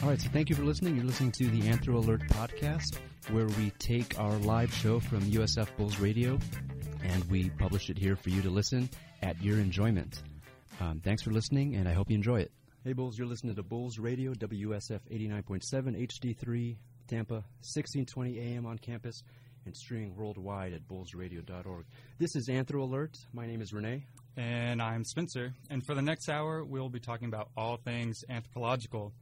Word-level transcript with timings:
All 0.00 0.08
right, 0.08 0.20
so 0.20 0.28
thank 0.32 0.48
you 0.48 0.54
for 0.54 0.62
listening. 0.62 0.94
You're 0.94 1.04
listening 1.04 1.32
to 1.32 1.48
the 1.48 1.62
Anthro 1.62 1.94
Alert 1.94 2.22
podcast, 2.28 2.98
where 3.30 3.46
we 3.46 3.70
take 3.80 4.18
our 4.18 4.36
live 4.38 4.72
show 4.72 5.00
from 5.00 5.20
USF 5.22 5.76
Bulls 5.76 5.98
Radio 5.98 6.38
and 7.02 7.24
we 7.24 7.50
publish 7.50 7.90
it 7.90 7.98
here 7.98 8.14
for 8.14 8.30
you 8.30 8.40
to 8.42 8.48
listen 8.48 8.88
at 9.22 9.42
your 9.42 9.58
enjoyment. 9.58 10.22
Um, 10.80 11.00
thanks 11.02 11.22
for 11.22 11.32
listening, 11.32 11.74
and 11.74 11.88
I 11.88 11.94
hope 11.94 12.10
you 12.10 12.14
enjoy 12.14 12.40
it. 12.40 12.52
Hey, 12.84 12.92
Bulls, 12.92 13.18
you're 13.18 13.26
listening 13.26 13.56
to 13.56 13.62
Bulls 13.64 13.98
Radio, 13.98 14.34
WSF 14.34 15.00
89.7 15.10 15.62
HD3, 15.64 16.76
Tampa, 17.08 17.34
1620 17.34 18.38
AM 18.38 18.66
on 18.66 18.78
campus, 18.78 19.24
and 19.66 19.76
streaming 19.76 20.14
worldwide 20.14 20.74
at 20.74 20.86
bullsradio.org. 20.86 21.84
This 22.18 22.36
is 22.36 22.48
Anthro 22.48 22.82
Alert. 22.82 23.18
My 23.32 23.48
name 23.48 23.60
is 23.60 23.72
Renee. 23.72 24.04
And 24.36 24.80
I'm 24.80 25.04
Spencer. 25.04 25.54
And 25.70 25.84
for 25.84 25.96
the 25.96 26.02
next 26.02 26.28
hour, 26.28 26.64
we'll 26.64 26.88
be 26.88 27.00
talking 27.00 27.26
about 27.26 27.48
all 27.56 27.78
things 27.78 28.22
anthropological. 28.28 29.12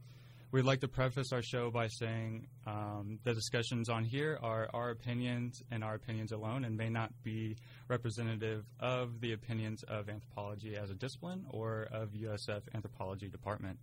We'd 0.49 0.63
like 0.63 0.79
to 0.79 0.87
preface 0.87 1.33
our 1.33 1.41
show 1.41 1.69
by 1.69 1.87
saying 1.87 2.47
um, 2.65 3.19
the 3.25 3.33
discussions 3.33 3.89
on 3.89 4.05
here 4.05 4.39
are 4.41 4.69
our 4.73 4.91
opinions 4.91 5.61
and 5.71 5.83
our 5.83 5.95
opinions 5.95 6.31
alone 6.31 6.63
and 6.63 6.77
may 6.77 6.87
not 6.89 7.11
be 7.21 7.57
representative 7.89 8.63
of 8.79 9.19
the 9.19 9.33
opinions 9.33 9.83
of 9.83 10.07
anthropology 10.07 10.77
as 10.77 10.89
a 10.89 10.93
discipline 10.93 11.45
or 11.49 11.89
of 11.91 12.11
USF 12.11 12.61
Anthropology 12.73 13.27
Department. 13.27 13.77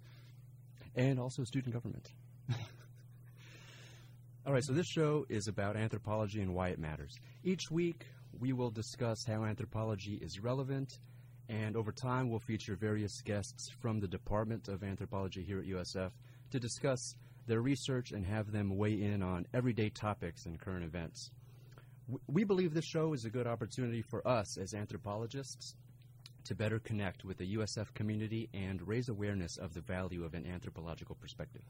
And 0.97 1.21
also 1.21 1.45
student 1.45 1.75
government. 1.75 2.09
All 4.47 4.55
right, 4.55 4.65
so 4.65 4.73
this 4.73 4.87
show 4.87 5.27
is 5.29 5.49
about 5.49 5.77
anthropology 5.77 6.41
and 6.41 6.55
why 6.55 6.69
it 6.69 6.79
matters. 6.79 7.15
Each 7.43 7.71
week, 7.71 8.07
we 8.41 8.55
will 8.55 8.71
discuss 8.71 9.19
how 9.27 9.45
anthropology 9.45 10.19
is 10.23 10.41
relevant, 10.41 10.99
and 11.51 11.77
over 11.77 11.93
time, 11.93 12.31
we'll 12.31 12.41
feature 12.41 12.75
various 12.75 13.21
guests 13.21 13.69
from 13.83 14.01
the 14.01 14.09
Department 14.09 14.69
of 14.69 14.83
Anthropology 14.83 15.43
here 15.43 15.59
at 15.59 15.67
USF 15.67 16.11
to 16.55 16.61
discuss 16.61 17.17
their 17.49 17.61
research 17.61 18.13
and 18.13 18.25
have 18.25 18.53
them 18.53 18.77
weigh 18.77 19.03
in 19.03 19.25
on 19.25 19.45
everyday 19.53 19.91
topics 19.91 20.47
and 20.47 20.61
current 20.61 20.85
events. 20.85 21.33
We 22.29 22.45
believe 22.45 22.73
this 22.73 22.85
show 22.85 23.13
is 23.13 23.25
a 23.25 23.31
good 23.31 23.49
opportunity 23.49 24.03
for 24.03 24.27
us 24.27 24.57
as 24.57 24.73
anthropologists 24.73 25.75
to 26.45 26.55
better 26.55 26.79
connect 26.79 27.25
with 27.25 27.39
the 27.39 27.57
USF 27.57 27.93
community 27.95 28.49
and 28.55 28.87
raise 28.87 29.09
awareness 29.09 29.57
of 29.57 29.75
the 29.75 29.81
value 29.81 30.25
of 30.25 30.35
an 30.35 30.47
anthropological 30.47 31.17
perspective. 31.17 31.63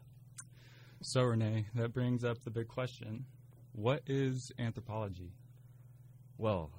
So, 1.01 1.23
Renee, 1.23 1.65
that 1.75 1.95
brings 1.95 2.23
up 2.23 2.45
the 2.45 2.51
big 2.51 2.69
question 2.69 3.25
what 3.73 4.03
is 4.07 4.53
anthropology? 4.59 5.33
Well, 6.37 6.71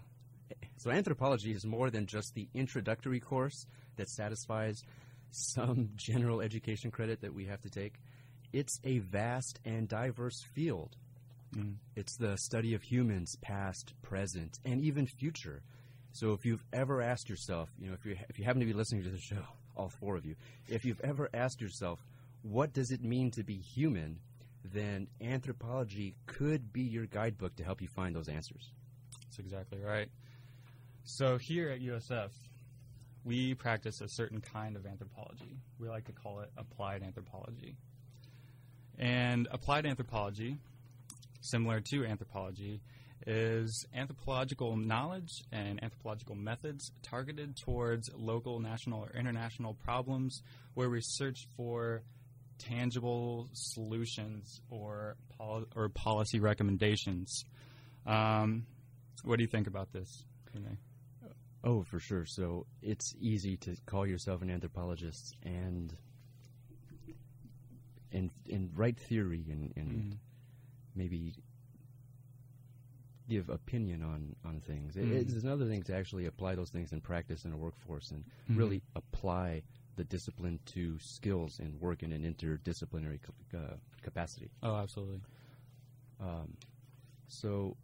eh, 0.51 0.67
so 0.77 0.91
anthropology 0.91 1.53
is 1.53 1.65
more 1.65 1.89
than 1.89 2.05
just 2.05 2.35
the 2.35 2.49
introductory 2.53 3.19
course 3.19 3.65
that 3.95 4.09
satisfies 4.09 4.83
some 5.35 5.89
general 5.95 6.41
education 6.41 6.91
credit 6.91 7.21
that 7.21 7.33
we 7.33 7.45
have 7.45 7.61
to 7.61 7.69
take. 7.69 7.95
It's 8.53 8.79
a 8.83 8.99
vast 8.99 9.59
and 9.65 9.87
diverse 9.87 10.41
field. 10.53 10.95
Mm. 11.55 11.75
It's 11.95 12.17
the 12.17 12.37
study 12.37 12.73
of 12.73 12.83
humans, 12.83 13.35
past, 13.41 13.93
present, 14.01 14.59
and 14.65 14.81
even 14.81 15.05
future. 15.05 15.61
So 16.11 16.31
if 16.33 16.45
you've 16.45 16.63
ever 16.71 17.01
asked 17.01 17.29
yourself, 17.29 17.69
you 17.79 17.87
know, 17.87 17.93
if 17.93 18.05
you 18.05 18.15
if 18.29 18.39
you 18.39 18.45
happen 18.45 18.61
to 18.61 18.65
be 18.65 18.73
listening 18.73 19.03
to 19.03 19.09
the 19.09 19.19
show, 19.19 19.43
all 19.75 19.89
four 19.89 20.15
of 20.15 20.25
you, 20.25 20.35
if 20.67 20.85
you've 20.85 21.01
ever 21.01 21.29
asked 21.33 21.61
yourself, 21.61 21.99
what 22.41 22.73
does 22.73 22.91
it 22.91 23.03
mean 23.03 23.31
to 23.31 23.43
be 23.43 23.55
human, 23.55 24.19
then 24.63 25.07
anthropology 25.21 26.15
could 26.25 26.71
be 26.71 26.81
your 26.81 27.05
guidebook 27.05 27.55
to 27.57 27.63
help 27.63 27.81
you 27.81 27.87
find 27.87 28.15
those 28.15 28.29
answers. 28.29 28.71
That's 29.23 29.39
exactly 29.39 29.79
right. 29.79 30.07
So 31.03 31.37
here 31.37 31.69
at 31.69 31.81
USF, 31.81 32.29
we 33.25 33.55
practice 33.55 33.99
a 34.01 34.07
certain 34.07 34.39
kind 34.39 34.75
of 34.75 34.85
anthropology. 34.85 35.57
We 35.79 35.89
like 35.89 36.05
to 36.05 36.11
call 36.11 36.39
it 36.41 36.51
applied 36.57 37.01
anthropology. 37.01 37.75
And 38.97 39.47
applied 39.51 39.85
anthropology, 39.85 40.57
similar 41.41 41.81
to 41.81 42.05
anthropology, 42.05 42.81
is 43.25 43.85
anthropological 43.95 44.77
knowledge 44.77 45.43
and 45.51 45.83
anthropological 45.83 46.35
methods 46.35 46.91
targeted 47.01 47.57
towards 47.57 48.09
local, 48.15 48.59
national, 48.59 49.03
or 49.03 49.11
international 49.17 49.73
problems 49.73 50.43
where 50.75 50.89
we 50.89 50.99
search 51.01 51.47
for 51.57 52.03
tangible 52.59 53.49
solutions 53.53 54.61
or 54.69 55.15
pol- 55.37 55.65
or 55.75 55.89
policy 55.89 56.39
recommendations. 56.39 57.43
Um, 58.05 58.67
what 59.23 59.37
do 59.37 59.43
you 59.43 59.49
think 59.49 59.67
about 59.67 59.91
this? 59.91 60.23
Oh, 61.65 61.81
for 61.81 61.99
sure. 61.99 62.25
So 62.25 62.67
it's 62.83 63.15
easy 63.19 63.57
to 63.57 63.75
call 63.87 64.05
yourself 64.05 64.43
an 64.43 64.51
anthropologist 64.51 65.35
and 65.43 65.93
and 68.11 68.29
and 68.49 68.69
write 68.75 68.97
theory 68.97 69.43
and, 69.49 69.73
and 69.75 70.13
mm. 70.13 70.17
maybe 70.95 71.33
give 73.27 73.49
opinion 73.49 74.03
on 74.03 74.35
on 74.45 74.61
things. 74.61 74.95
Mm. 74.95 75.11
It, 75.11 75.31
it's 75.33 75.43
another 75.43 75.65
thing 75.65 75.81
to 75.83 75.95
actually 75.95 76.27
apply 76.27 76.53
those 76.53 76.69
things 76.69 76.93
in 76.93 77.01
practice 77.01 77.45
in 77.45 77.51
a 77.51 77.57
workforce 77.57 78.11
and 78.11 78.23
mm. 78.49 78.57
really 78.57 78.83
apply 78.95 79.63
the 79.95 80.03
discipline 80.03 80.59
to 80.65 80.99
skills 80.99 81.59
and 81.59 81.81
work 81.81 82.03
in 82.03 82.11
an 82.11 82.21
interdisciplinary 82.21 83.19
uh, 83.55 83.75
capacity. 84.03 84.51
Oh, 84.61 84.75
absolutely. 84.75 85.21
Um, 86.21 86.53
so 87.27 87.75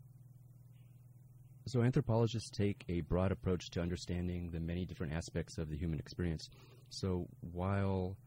so, 1.67 1.83
anthropologists 1.83 2.49
take 2.49 2.83
a 2.89 3.01
broad 3.01 3.31
approach 3.31 3.69
to 3.71 3.81
understanding 3.81 4.49
the 4.49 4.59
many 4.59 4.83
different 4.83 5.13
aspects 5.13 5.59
of 5.59 5.69
the 5.69 5.77
human 5.77 5.99
experience. 5.99 6.49
So, 6.89 7.27
while 7.39 8.17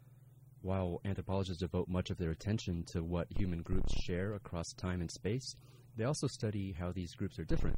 while 0.62 1.00
anthropologists 1.04 1.60
devote 1.60 1.88
much 1.88 2.10
of 2.10 2.16
their 2.16 2.30
attention 2.30 2.84
to 2.84 3.02
what 3.02 3.26
human 3.36 3.60
groups 3.60 3.92
share 4.02 4.34
across 4.34 4.72
time 4.72 5.00
and 5.00 5.10
space, 5.10 5.56
they 5.96 6.04
also 6.04 6.26
study 6.26 6.72
how 6.72 6.90
these 6.90 7.14
groups 7.14 7.38
are 7.38 7.44
different. 7.44 7.76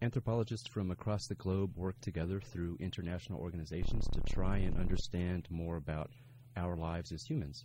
Anthropologists 0.00 0.68
from 0.68 0.90
across 0.90 1.26
the 1.26 1.34
globe 1.34 1.76
work 1.76 2.00
together 2.00 2.40
through 2.40 2.78
international 2.80 3.40
organizations 3.40 4.06
to 4.08 4.20
try 4.22 4.58
and 4.58 4.78
understand 4.78 5.46
more 5.50 5.76
about 5.76 6.10
our 6.56 6.76
lives 6.76 7.12
as 7.12 7.24
humans 7.24 7.64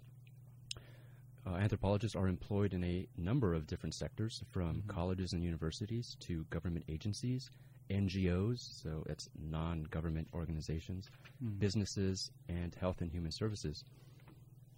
uh, 1.45 1.55
anthropologists 1.55 2.15
are 2.15 2.27
employed 2.27 2.73
in 2.73 2.83
a 2.83 3.07
number 3.17 3.53
of 3.53 3.67
different 3.67 3.95
sectors, 3.95 4.41
from 4.51 4.77
mm-hmm. 4.77 4.89
colleges 4.89 5.33
and 5.33 5.43
universities 5.43 6.15
to 6.21 6.43
government 6.49 6.85
agencies, 6.89 7.49
NGOs, 7.89 8.59
so 8.83 9.03
it's 9.07 9.29
non 9.39 9.83
government 9.83 10.27
organizations, 10.33 11.09
mm-hmm. 11.43 11.57
businesses, 11.59 12.31
and 12.47 12.75
health 12.75 13.01
and 13.01 13.11
human 13.11 13.31
services. 13.31 13.83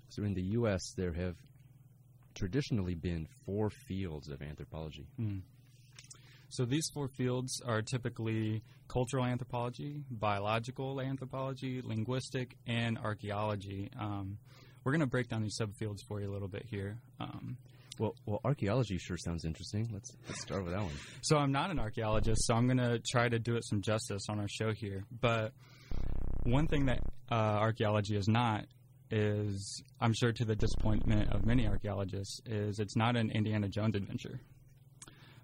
So 0.10 0.24
in 0.24 0.34
the 0.34 0.42
U.S., 0.42 0.94
there 0.96 1.14
have 1.14 1.36
traditionally 2.36 2.96
been 2.96 3.28
four 3.46 3.70
fields 3.70 4.30
of 4.30 4.42
anthropology. 4.42 5.08
Mm. 5.20 5.42
So 6.50 6.66
these 6.66 6.90
four 6.94 7.08
fields 7.08 7.62
are 7.66 7.82
typically 7.82 8.62
cultural 8.90 9.24
anthropology, 9.24 10.04
biological 10.10 11.00
anthropology, 11.00 11.82
linguistic, 11.82 12.58
and 12.68 12.98
archaeology. 12.98 13.90
Um, 13.98 14.38
we're 14.84 14.92
going 14.92 15.02
to 15.02 15.08
break 15.08 15.30
down 15.30 15.42
these 15.42 15.58
subfields 15.60 16.00
for 16.08 16.22
you 16.22 16.30
a 16.30 16.34
little 16.34 16.48
bit 16.48 16.66
here. 16.70 17.00
Um, 17.20 17.58
well, 18.00 18.16
well, 18.26 18.42
archaeology 18.44 18.98
sure 18.98 19.18
sounds 19.18 19.46
interesting. 19.46 19.90
Let's 19.94 20.12
let's 20.28 20.42
start 20.42 20.64
with 20.64 20.74
that 20.74 20.82
one. 20.82 20.94
So 21.22 21.38
I'm 21.38 21.52
not 21.52 21.70
an 21.70 21.80
archaeologist, 21.80 22.48
so 22.48 22.56
I'm 22.56 22.66
going 22.66 22.78
to 22.78 23.00
try 23.12 23.30
to 23.30 23.38
do 23.38 23.56
it 23.56 23.66
some 23.66 23.82
justice 23.82 24.24
on 24.30 24.40
our 24.40 24.48
show 24.48 24.72
here. 24.74 25.04
But 25.12 25.54
one 26.44 26.68
thing 26.68 26.88
that 26.88 27.00
uh, 27.32 27.36
archaeology 27.36 28.16
is 28.16 28.28
not 28.28 28.66
is, 29.12 29.84
I'm 30.00 30.14
sure 30.14 30.32
to 30.32 30.46
the 30.46 30.56
disappointment 30.56 31.34
of 31.34 31.46
many 31.46 31.68
archaeologists, 31.68 32.42
is 32.46 32.80
it's 32.80 32.96
not 32.96 33.16
an 33.18 33.30
Indiana 33.30 33.68
Jones 33.68 33.96
adventure. 33.96 34.40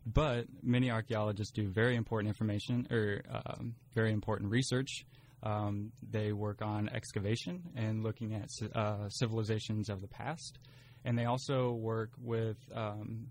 But 0.05 0.45
many 0.63 0.89
archaeologists 0.89 1.51
do 1.51 1.67
very 1.67 1.97
important 1.97 2.29
information 2.29 2.87
or 2.89 3.21
um, 3.29 3.75
very 3.93 4.13
important 4.13 4.51
research 4.51 5.05
um, 5.47 5.91
they 6.11 6.33
work 6.33 6.61
on 6.61 6.89
excavation 6.89 7.63
and 7.75 8.03
looking 8.03 8.33
at 8.33 8.49
uh, 8.75 9.07
civilizations 9.09 9.89
of 9.89 10.01
the 10.01 10.07
past. 10.07 10.59
And 11.05 11.17
they 11.17 11.25
also 11.25 11.71
work 11.71 12.11
with 12.21 12.57
um, 12.75 13.27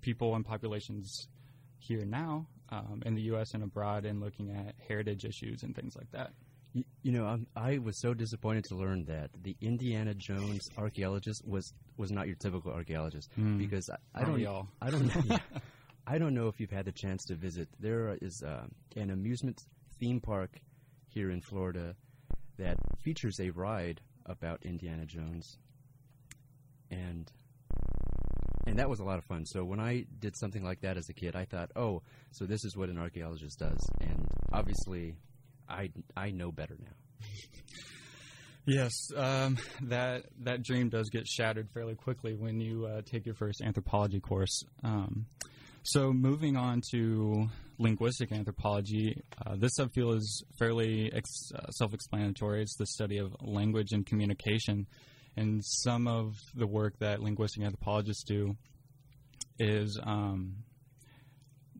people 0.00 0.34
and 0.34 0.44
populations 0.44 1.28
here 1.78 2.04
now 2.04 2.46
um, 2.70 3.02
in 3.06 3.14
the 3.14 3.22
U.S. 3.22 3.54
and 3.54 3.62
abroad 3.62 4.04
and 4.04 4.20
looking 4.20 4.50
at 4.50 4.74
heritage 4.88 5.24
issues 5.24 5.62
and 5.62 5.74
things 5.76 5.94
like 5.94 6.10
that. 6.10 6.32
You, 6.72 6.84
you 7.02 7.12
know, 7.12 7.26
I'm, 7.26 7.46
i 7.54 7.78
was 7.78 8.00
so 8.00 8.12
disappointed 8.12 8.64
to 8.64 8.74
learn 8.74 9.04
that 9.04 9.30
the 9.42 9.56
Indiana 9.60 10.14
Jones 10.14 10.68
archaeologist 10.76 11.46
was 11.46 11.72
was 11.96 12.10
not 12.10 12.26
your 12.26 12.36
typical 12.36 12.72
archaeologist 12.72 13.30
mm. 13.38 13.56
because 13.56 13.88
I, 13.88 14.20
I 14.20 14.24
don't 14.24 14.40
y'all? 14.40 14.66
I 14.82 14.90
don't 14.90 15.14
know. 15.28 15.38
I 16.08 16.18
don't 16.18 16.34
know 16.34 16.48
if 16.48 16.60
you've 16.60 16.70
had 16.70 16.86
the 16.86 16.92
chance 16.92 17.24
to 17.26 17.34
visit. 17.34 17.68
There 17.78 18.18
is 18.20 18.42
uh, 18.44 18.66
an 18.96 19.10
amusement 19.10 19.58
theme 19.98 20.20
park 20.20 20.50
here 21.08 21.30
in 21.30 21.40
Florida 21.40 21.94
that 22.58 22.76
features 23.02 23.38
a 23.40 23.50
ride 23.50 24.00
about 24.24 24.64
Indiana 24.64 25.06
Jones, 25.06 25.58
and 26.90 27.30
and 28.66 28.78
that 28.78 28.88
was 28.88 29.00
a 29.00 29.04
lot 29.04 29.18
of 29.18 29.24
fun. 29.24 29.46
So 29.46 29.64
when 29.64 29.80
I 29.80 30.04
did 30.18 30.36
something 30.36 30.64
like 30.64 30.80
that 30.80 30.96
as 30.96 31.08
a 31.08 31.14
kid, 31.14 31.36
I 31.36 31.44
thought, 31.44 31.70
oh, 31.76 32.02
so 32.32 32.46
this 32.46 32.64
is 32.64 32.76
what 32.76 32.88
an 32.88 32.98
archaeologist 32.98 33.58
does, 33.58 33.78
and 34.00 34.26
obviously, 34.52 35.16
I 35.68 35.90
I 36.16 36.30
know 36.30 36.52
better 36.52 36.76
now. 36.78 37.26
Yes, 38.68 39.12
um, 39.16 39.58
that 39.82 40.24
that 40.40 40.64
dream 40.64 40.88
does 40.88 41.08
get 41.08 41.28
shattered 41.28 41.68
fairly 41.72 41.94
quickly 41.94 42.34
when 42.34 42.60
you 42.60 42.86
uh, 42.86 43.02
take 43.06 43.24
your 43.24 43.36
first 43.36 43.62
anthropology 43.62 44.18
course. 44.18 44.64
Um, 44.82 45.26
so, 45.84 46.12
moving 46.12 46.56
on 46.56 46.82
to 46.90 47.48
linguistic 47.78 48.32
anthropology, 48.32 49.22
uh, 49.44 49.56
this 49.56 49.78
subfield 49.78 50.16
is 50.16 50.44
fairly 50.58 51.12
ex- 51.12 51.52
uh, 51.54 51.70
self-explanatory. 51.70 52.62
It's 52.62 52.76
the 52.76 52.86
study 52.86 53.18
of 53.18 53.34
language 53.40 53.92
and 53.92 54.04
communication, 54.06 54.86
and 55.36 55.62
some 55.64 56.08
of 56.08 56.34
the 56.54 56.66
work 56.66 56.98
that 57.00 57.20
linguistic 57.20 57.62
anthropologists 57.62 58.24
do 58.24 58.56
is 59.58 59.98
um, 60.02 60.56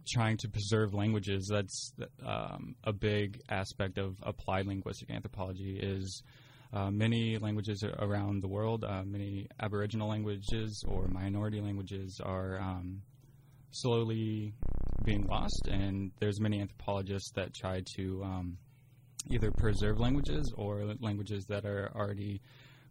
trying 0.09 0.37
to 0.39 0.49
preserve 0.49 0.95
languages. 0.95 1.49
That's 1.51 1.93
um, 2.25 2.77
a 2.85 2.93
big 2.93 3.41
aspect 3.49 3.99
of 3.99 4.17
applied 4.23 4.67
linguistic 4.67 5.11
anthropology. 5.11 5.79
Is 5.83 6.23
uh, 6.73 6.91
many 6.91 7.39
languages 7.39 7.85
around 7.99 8.43
the 8.43 8.49
world, 8.49 8.85
uh, 8.85 9.03
many 9.05 9.49
Aboriginal 9.61 10.09
languages 10.09 10.85
or 10.87 11.09
minority 11.09 11.61
languages 11.61 12.21
are 12.23 12.61
um, 12.61 13.03
slowly 13.71 14.55
being 15.07 15.27
lost, 15.27 15.69
and 15.71 16.11
there's 16.19 16.41
many 16.41 16.61
anthropologists 16.61 17.31
that 17.33 17.55
try 17.55 17.81
to 17.95 18.23
um, 18.25 18.59
either 19.31 19.51
preserve 19.53 19.99
languages 19.99 20.53
or 20.57 20.85
languages 21.01 21.47
that 21.47 21.65
are 21.65 21.91
already 21.95 22.43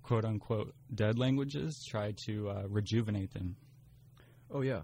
quote 0.02 0.26
unquote 0.26 0.74
dead 0.94 1.20
languages, 1.20 1.86
try 1.86 2.14
to 2.26 2.50
uh, 2.50 2.64
rejuvenate 2.68 3.34
them. 3.34 3.56
Oh 4.50 4.62
yeah. 4.62 4.82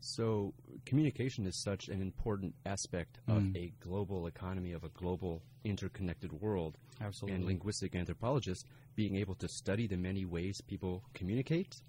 So 0.00 0.52
communication 0.84 1.46
is 1.46 1.62
such 1.62 1.88
an 1.88 2.02
important 2.02 2.54
aspect 2.66 3.18
of 3.26 3.42
mm. 3.42 3.56
a 3.56 3.72
global 3.80 4.26
economy, 4.26 4.72
of 4.72 4.84
a 4.84 4.88
global 4.90 5.42
interconnected 5.64 6.32
world. 6.32 6.76
Absolutely. 7.00 7.36
And 7.36 7.46
linguistic 7.46 7.94
anthropologists 7.94 8.64
being 8.94 9.16
able 9.16 9.34
to 9.36 9.48
study 9.48 9.86
the 9.86 9.96
many 9.96 10.24
ways 10.24 10.60
people 10.60 11.02
communicate, 11.14 11.80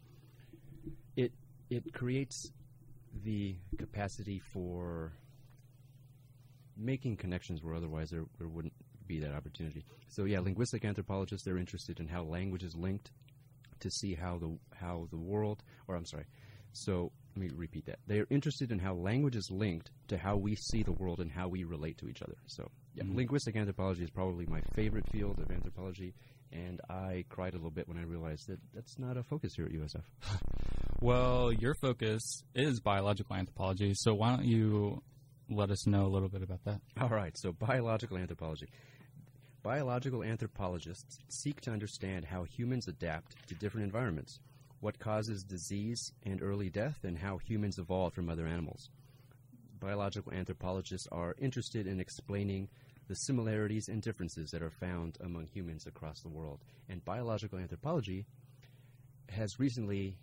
it 1.15 1.31
it 1.69 1.93
creates 1.93 2.51
the 3.23 3.55
capacity 3.77 4.39
for 4.53 5.13
making 6.75 7.17
connections 7.17 7.63
where 7.63 7.75
otherwise 7.75 8.09
there, 8.09 8.25
there 8.37 8.47
wouldn't 8.47 8.73
be 9.07 9.19
that 9.19 9.33
opportunity. 9.33 9.85
So 10.09 10.25
yeah, 10.25 10.39
linguistic 10.39 10.85
anthropologists 10.85 11.45
they're 11.45 11.57
interested 11.57 11.99
in 11.99 12.07
how 12.07 12.23
language 12.23 12.63
is 12.63 12.75
linked 12.75 13.11
to 13.79 13.89
see 13.89 14.15
how 14.15 14.37
the 14.37 14.57
how 14.75 15.07
the 15.11 15.17
world 15.17 15.63
or 15.87 15.95
I'm 15.95 16.05
sorry. 16.05 16.25
So 16.73 17.11
let 17.35 17.41
me 17.41 17.49
repeat 17.55 17.85
that. 17.85 17.99
They 18.05 18.19
are 18.19 18.27
interested 18.29 18.71
in 18.71 18.79
how 18.79 18.93
language 18.93 19.35
is 19.35 19.49
linked 19.49 19.91
to 20.09 20.17
how 20.17 20.35
we 20.37 20.55
see 20.55 20.83
the 20.83 20.91
world 20.91 21.19
and 21.19 21.31
how 21.31 21.47
we 21.47 21.63
relate 21.63 21.97
to 21.99 22.09
each 22.09 22.21
other. 22.21 22.35
So 22.45 22.69
yeah, 22.93 23.03
mm-hmm. 23.03 23.17
linguistic 23.17 23.55
anthropology 23.55 24.03
is 24.03 24.09
probably 24.09 24.45
my 24.45 24.61
favorite 24.75 25.05
field 25.11 25.39
of 25.39 25.49
anthropology 25.51 26.13
and 26.51 26.81
I 26.89 27.25
cried 27.29 27.53
a 27.53 27.57
little 27.57 27.71
bit 27.71 27.87
when 27.87 27.97
I 27.97 28.03
realized 28.03 28.47
that 28.47 28.59
that's 28.73 28.99
not 28.99 29.17
a 29.17 29.23
focus 29.23 29.55
here 29.55 29.65
at 29.65 29.71
USF. 29.71 30.03
well, 31.01 31.51
your 31.51 31.75
focus 31.75 32.43
is 32.55 32.79
biological 32.79 33.35
anthropology, 33.35 33.93
so 33.95 34.13
why 34.13 34.35
don't 34.35 34.45
you 34.45 35.01
let 35.49 35.69
us 35.71 35.87
know 35.87 36.05
a 36.05 36.07
little 36.07 36.29
bit 36.29 36.41
about 36.41 36.63
that? 36.65 36.81
All 36.99 37.09
right, 37.09 37.37
so 37.37 37.51
biological 37.51 38.17
anthropology. 38.17 38.67
Biological 39.63 40.23
anthropologists 40.23 41.19
seek 41.29 41.61
to 41.61 41.71
understand 41.71 42.25
how 42.25 42.43
humans 42.43 42.87
adapt 42.87 43.47
to 43.47 43.55
different 43.55 43.85
environments, 43.85 44.39
what 44.79 44.99
causes 44.99 45.43
disease 45.43 46.13
and 46.23 46.41
early 46.41 46.69
death, 46.69 46.99
and 47.03 47.17
how 47.17 47.37
humans 47.37 47.77
evolved 47.77 48.15
from 48.15 48.29
other 48.29 48.47
animals. 48.47 48.89
Biological 49.79 50.33
anthropologists 50.33 51.07
are 51.11 51.35
interested 51.37 51.85
in 51.85 51.99
explaining 51.99 52.69
the 53.07 53.15
similarities 53.15 53.87
and 53.87 54.01
differences 54.01 54.51
that 54.51 54.61
are 54.61 54.71
found 54.71 55.17
among 55.21 55.47
humans 55.47 55.85
across 55.85 56.21
the 56.21 56.29
world. 56.29 56.59
And 56.89 57.03
biological 57.05 57.59
anthropology 57.59 58.25
has 59.29 59.59
recently 59.59 60.17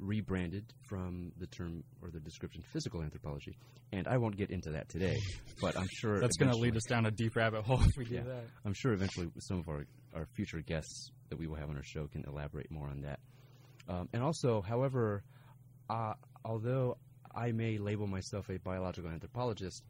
rebranded 0.00 0.64
from 0.88 1.32
the 1.38 1.46
term 1.46 1.84
or 2.02 2.10
the 2.10 2.20
description 2.20 2.62
physical 2.72 3.02
anthropology. 3.02 3.56
And 3.92 4.08
I 4.08 4.16
won't 4.16 4.36
get 4.36 4.50
into 4.50 4.70
that 4.70 4.88
today, 4.88 5.18
but 5.60 5.76
I'm 5.76 5.88
sure 5.90 6.20
that's 6.20 6.36
going 6.36 6.50
to 6.50 6.56
lead 6.56 6.76
us 6.76 6.84
down 6.88 7.06
a 7.06 7.10
deep 7.10 7.36
rabbit 7.36 7.64
hole 7.64 7.82
if 7.82 7.96
we 7.96 8.06
yeah, 8.06 8.20
do 8.20 8.28
that. 8.28 8.44
I'm 8.64 8.74
sure 8.74 8.92
eventually 8.92 9.30
some 9.38 9.58
of 9.58 9.68
our, 9.68 9.84
our 10.14 10.26
future 10.34 10.60
guests 10.60 11.10
that 11.28 11.38
we 11.38 11.46
will 11.46 11.56
have 11.56 11.70
on 11.70 11.76
our 11.76 11.84
show 11.84 12.06
can 12.06 12.24
elaborate 12.26 12.70
more 12.70 12.88
on 12.88 13.02
that. 13.02 13.20
Um, 13.88 14.08
and 14.12 14.22
also, 14.22 14.62
however, 14.62 15.22
uh, 15.88 16.14
although 16.44 16.96
I 17.34 17.52
may 17.52 17.78
label 17.78 18.06
myself 18.06 18.48
a 18.48 18.58
biological 18.58 19.10
anthropologist, 19.10 19.82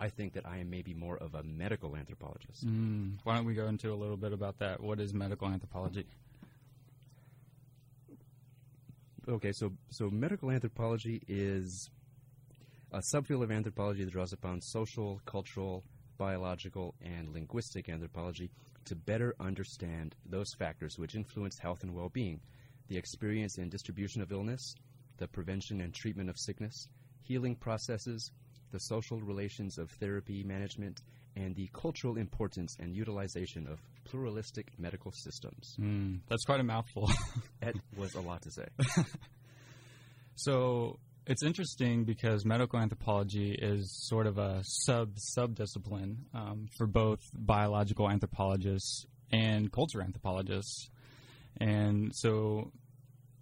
I 0.00 0.08
think 0.08 0.34
that 0.34 0.46
I 0.46 0.58
am 0.58 0.70
maybe 0.70 0.94
more 0.94 1.16
of 1.16 1.34
a 1.34 1.42
medical 1.42 1.96
anthropologist. 1.96 2.64
Mm. 2.66 3.18
Why 3.24 3.36
don't 3.36 3.46
we 3.46 3.54
go 3.54 3.66
into 3.66 3.92
a 3.92 3.96
little 3.96 4.16
bit 4.16 4.32
about 4.32 4.58
that? 4.58 4.80
What 4.80 5.00
is 5.00 5.12
medical 5.12 5.48
anthropology? 5.48 6.06
Okay, 9.28 9.52
so 9.52 9.70
so 9.90 10.08
medical 10.08 10.50
anthropology 10.50 11.20
is 11.28 11.90
a 12.92 13.00
subfield 13.00 13.42
of 13.42 13.50
anthropology 13.50 14.02
that 14.02 14.10
draws 14.10 14.32
upon 14.32 14.62
social, 14.62 15.20
cultural, 15.26 15.84
biological, 16.16 16.94
and 17.02 17.34
linguistic 17.34 17.90
anthropology 17.90 18.50
to 18.86 18.96
better 18.96 19.34
understand 19.38 20.14
those 20.24 20.54
factors 20.54 20.98
which 20.98 21.14
influence 21.14 21.58
health 21.58 21.82
and 21.82 21.94
well-being, 21.94 22.40
the 22.88 22.96
experience 22.96 23.58
and 23.58 23.70
distribution 23.70 24.22
of 24.22 24.32
illness, 24.32 24.74
the 25.18 25.28
prevention 25.28 25.82
and 25.82 25.92
treatment 25.92 26.30
of 26.30 26.38
sickness, 26.38 26.88
healing 27.20 27.54
processes, 27.54 28.32
the 28.72 28.80
social 28.80 29.20
relations 29.20 29.76
of 29.76 29.90
therapy 29.90 30.42
management, 30.42 31.02
and 31.38 31.54
the 31.54 31.68
cultural 31.72 32.16
importance 32.16 32.76
and 32.80 32.94
utilization 32.94 33.66
of 33.68 33.78
pluralistic 34.04 34.72
medical 34.78 35.12
systems. 35.12 35.76
Mm, 35.80 36.20
that's 36.28 36.44
quite 36.44 36.60
a 36.60 36.64
mouthful. 36.64 37.10
that 37.60 37.74
was 37.96 38.14
a 38.14 38.20
lot 38.20 38.42
to 38.42 38.50
say. 38.50 38.66
so 40.34 40.98
it's 41.26 41.42
interesting 41.42 42.04
because 42.04 42.44
medical 42.44 42.80
anthropology 42.80 43.56
is 43.60 43.90
sort 44.08 44.26
of 44.26 44.38
a 44.38 44.60
sub 44.64 45.10
subdiscipline 45.36 46.16
um, 46.34 46.66
for 46.76 46.86
both 46.86 47.20
biological 47.34 48.10
anthropologists 48.10 49.06
and 49.30 49.70
culture 49.70 50.02
anthropologists, 50.02 50.88
and 51.60 52.10
so 52.14 52.72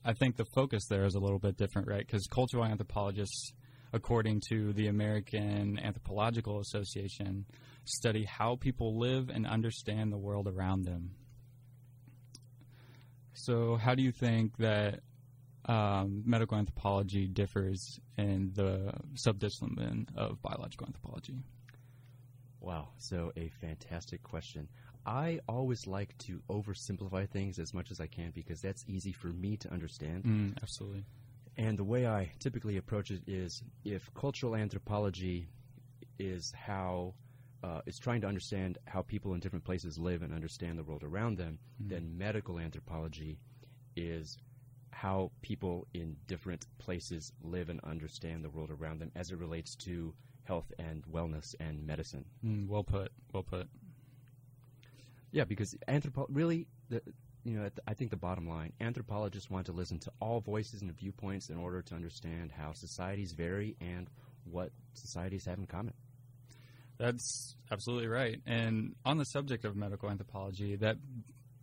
I 0.04 0.12
think 0.12 0.36
the 0.36 0.46
focus 0.54 0.84
there 0.90 1.04
is 1.04 1.14
a 1.14 1.20
little 1.20 1.38
bit 1.38 1.56
different, 1.56 1.88
right? 1.88 2.04
Because 2.04 2.26
cultural 2.26 2.64
anthropologists 2.64 3.52
according 3.92 4.42
to 4.50 4.72
the 4.74 4.88
American 4.88 5.78
Anthropological 5.82 6.60
Association, 6.60 7.46
study 7.86 8.24
how 8.24 8.56
people 8.56 8.98
live 8.98 9.30
and 9.30 9.46
understand 9.46 10.12
the 10.12 10.18
world 10.18 10.48
around 10.48 10.84
them. 10.84 11.12
So, 13.32 13.76
how 13.76 13.94
do 13.94 14.02
you 14.02 14.12
think 14.12 14.56
that 14.58 15.00
um, 15.66 16.22
medical 16.24 16.56
anthropology 16.56 17.26
differs 17.26 18.00
in 18.16 18.52
the 18.54 18.92
subdiscipline 19.14 20.06
of 20.16 20.40
biological 20.42 20.86
anthropology? 20.86 21.34
Wow, 22.60 22.88
so 22.98 23.32
a 23.36 23.48
fantastic 23.60 24.22
question. 24.22 24.68
I 25.04 25.40
always 25.48 25.86
like 25.86 26.16
to 26.18 26.40
oversimplify 26.50 27.28
things 27.28 27.58
as 27.58 27.72
much 27.72 27.90
as 27.90 28.00
I 28.00 28.06
can 28.06 28.32
because 28.34 28.60
that's 28.60 28.84
easy 28.88 29.12
for 29.12 29.28
me 29.28 29.56
to 29.58 29.72
understand. 29.72 30.24
Mm, 30.24 30.62
absolutely. 30.62 31.04
And 31.56 31.78
the 31.78 31.84
way 31.84 32.06
I 32.06 32.32
typically 32.40 32.76
approach 32.76 33.10
it 33.10 33.22
is 33.26 33.62
if 33.84 34.12
cultural 34.14 34.56
anthropology 34.56 35.46
is 36.18 36.52
how 36.52 37.14
uh, 37.62 37.80
is 37.86 37.98
trying 37.98 38.20
to 38.20 38.26
understand 38.26 38.78
how 38.86 39.02
people 39.02 39.34
in 39.34 39.40
different 39.40 39.64
places 39.64 39.98
live 39.98 40.22
and 40.22 40.32
understand 40.32 40.78
the 40.78 40.84
world 40.84 41.02
around 41.02 41.38
them, 41.38 41.58
mm-hmm. 41.80 41.90
then 41.90 42.16
medical 42.16 42.58
anthropology 42.58 43.38
is 43.96 44.38
how 44.90 45.30
people 45.42 45.86
in 45.94 46.16
different 46.26 46.66
places 46.78 47.32
live 47.42 47.68
and 47.68 47.80
understand 47.84 48.44
the 48.44 48.50
world 48.50 48.70
around 48.70 48.98
them 48.98 49.10
as 49.14 49.30
it 49.30 49.38
relates 49.38 49.74
to 49.74 50.14
health 50.44 50.72
and 50.78 51.04
wellness 51.06 51.54
and 51.60 51.86
medicine. 51.86 52.24
Mm, 52.44 52.68
well 52.68 52.84
put. 52.84 53.12
Well 53.32 53.42
put. 53.42 53.68
Yeah, 55.32 55.44
because 55.44 55.74
anthropo- 55.88 56.28
really 56.30 56.66
the 56.88 57.02
you 57.44 57.56
know, 57.56 57.70
I 57.86 57.94
think 57.94 58.10
the 58.10 58.16
bottom 58.16 58.48
line, 58.48 58.72
anthropologists 58.80 59.48
want 59.48 59.66
to 59.66 59.72
listen 59.72 60.00
to 60.00 60.12
all 60.20 60.40
voices 60.40 60.82
and 60.82 60.90
viewpoints 60.90 61.48
in 61.48 61.56
order 61.56 61.80
to 61.80 61.94
understand 61.94 62.50
how 62.50 62.72
societies 62.72 63.32
vary 63.32 63.76
and 63.80 64.10
what 64.50 64.72
societies 64.94 65.44
have 65.44 65.58
in 65.58 65.66
common. 65.66 65.94
That's 66.98 67.56
absolutely 67.70 68.08
right. 68.08 68.40
And 68.46 68.94
on 69.04 69.18
the 69.18 69.24
subject 69.24 69.64
of 69.64 69.76
medical 69.76 70.10
anthropology, 70.10 70.76
that 70.76 70.96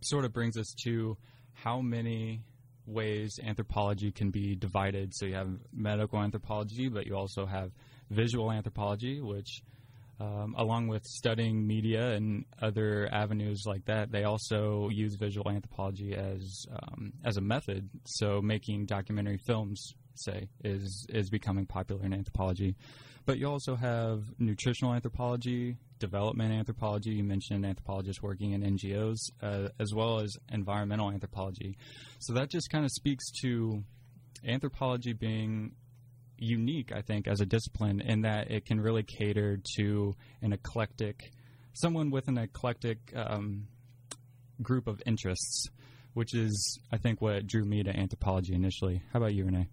sort 0.02 0.24
of 0.24 0.32
brings 0.32 0.56
us 0.56 0.74
to 0.84 1.16
how 1.52 1.80
many 1.80 2.42
ways 2.86 3.40
anthropology 3.42 4.12
can 4.12 4.30
be 4.30 4.54
divided. 4.54 5.14
So 5.14 5.26
you 5.26 5.34
have 5.34 5.48
medical 5.72 6.20
anthropology, 6.20 6.88
but 6.88 7.06
you 7.06 7.16
also 7.16 7.46
have 7.46 7.72
visual 8.10 8.52
anthropology, 8.52 9.20
which 9.20 9.62
um, 10.20 10.54
along 10.56 10.88
with 10.88 11.04
studying 11.04 11.66
media 11.66 12.12
and 12.12 12.44
other 12.62 13.08
avenues 13.12 13.64
like 13.66 13.84
that, 13.86 14.12
they 14.12 14.24
also 14.24 14.88
use 14.90 15.16
visual 15.16 15.50
anthropology 15.50 16.14
as 16.14 16.66
um, 16.70 17.12
as 17.24 17.36
a 17.36 17.40
method. 17.40 17.88
So 18.04 18.40
making 18.40 18.86
documentary 18.86 19.38
films, 19.38 19.94
say, 20.14 20.48
is 20.62 21.06
is 21.08 21.30
becoming 21.30 21.66
popular 21.66 22.04
in 22.04 22.12
anthropology. 22.12 22.76
But 23.26 23.38
you 23.38 23.48
also 23.48 23.74
have 23.74 24.22
nutritional 24.38 24.92
anthropology, 24.92 25.76
development 25.98 26.52
anthropology. 26.52 27.10
You 27.10 27.24
mentioned 27.24 27.64
anthropologists 27.64 28.22
working 28.22 28.52
in 28.52 28.62
NGOs, 28.62 29.16
uh, 29.42 29.68
as 29.78 29.94
well 29.94 30.20
as 30.20 30.36
environmental 30.52 31.10
anthropology. 31.10 31.78
So 32.18 32.34
that 32.34 32.50
just 32.50 32.70
kind 32.70 32.84
of 32.84 32.90
speaks 32.90 33.24
to 33.42 33.82
anthropology 34.46 35.14
being 35.14 35.72
unique, 36.38 36.92
I 36.94 37.00
think, 37.00 37.26
as 37.26 37.40
a 37.40 37.46
discipline 37.46 38.00
in 38.00 38.22
that 38.22 38.50
it 38.50 38.66
can 38.66 38.80
really 38.80 39.02
cater 39.02 39.58
to 39.76 40.14
an 40.42 40.52
eclectic, 40.52 41.32
someone 41.72 42.10
with 42.10 42.28
an 42.28 42.36
eclectic 42.36 42.98
um, 43.14 43.68
group 44.62 44.86
of 44.86 45.00
interests, 45.06 45.68
which 46.12 46.34
is, 46.34 46.78
I 46.92 46.98
think, 46.98 47.22
what 47.22 47.46
drew 47.46 47.64
me 47.64 47.82
to 47.82 47.96
anthropology 47.96 48.54
initially. 48.54 49.02
How 49.12 49.20
about 49.20 49.34
you, 49.34 49.46
Renee? 49.46 49.68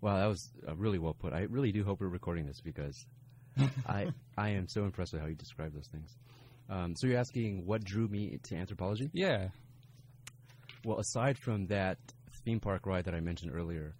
Wow, 0.00 0.18
that 0.18 0.26
was 0.26 0.50
uh, 0.66 0.74
really 0.76 0.98
well 0.98 1.14
put. 1.14 1.32
I 1.32 1.42
really 1.42 1.72
do 1.72 1.84
hope 1.84 2.00
we're 2.00 2.08
recording 2.08 2.46
this 2.46 2.60
because 2.60 3.06
I 3.86 4.08
I 4.36 4.50
am 4.50 4.68
so 4.68 4.84
impressed 4.84 5.12
with 5.12 5.22
how 5.22 5.28
you 5.28 5.34
describe 5.34 5.74
those 5.74 5.88
things. 5.88 6.16
Um, 6.70 6.94
so 6.94 7.06
you're 7.06 7.18
asking 7.18 7.66
what 7.66 7.84
drew 7.84 8.06
me 8.08 8.38
to 8.44 8.56
anthropology? 8.56 9.10
Yeah. 9.12 9.48
Well, 10.84 10.98
aside 10.98 11.36
from 11.36 11.66
that 11.66 11.98
theme 12.44 12.60
park 12.60 12.86
ride 12.86 13.04
that 13.04 13.14
I 13.14 13.20
mentioned 13.20 13.52
earlier, 13.54 13.94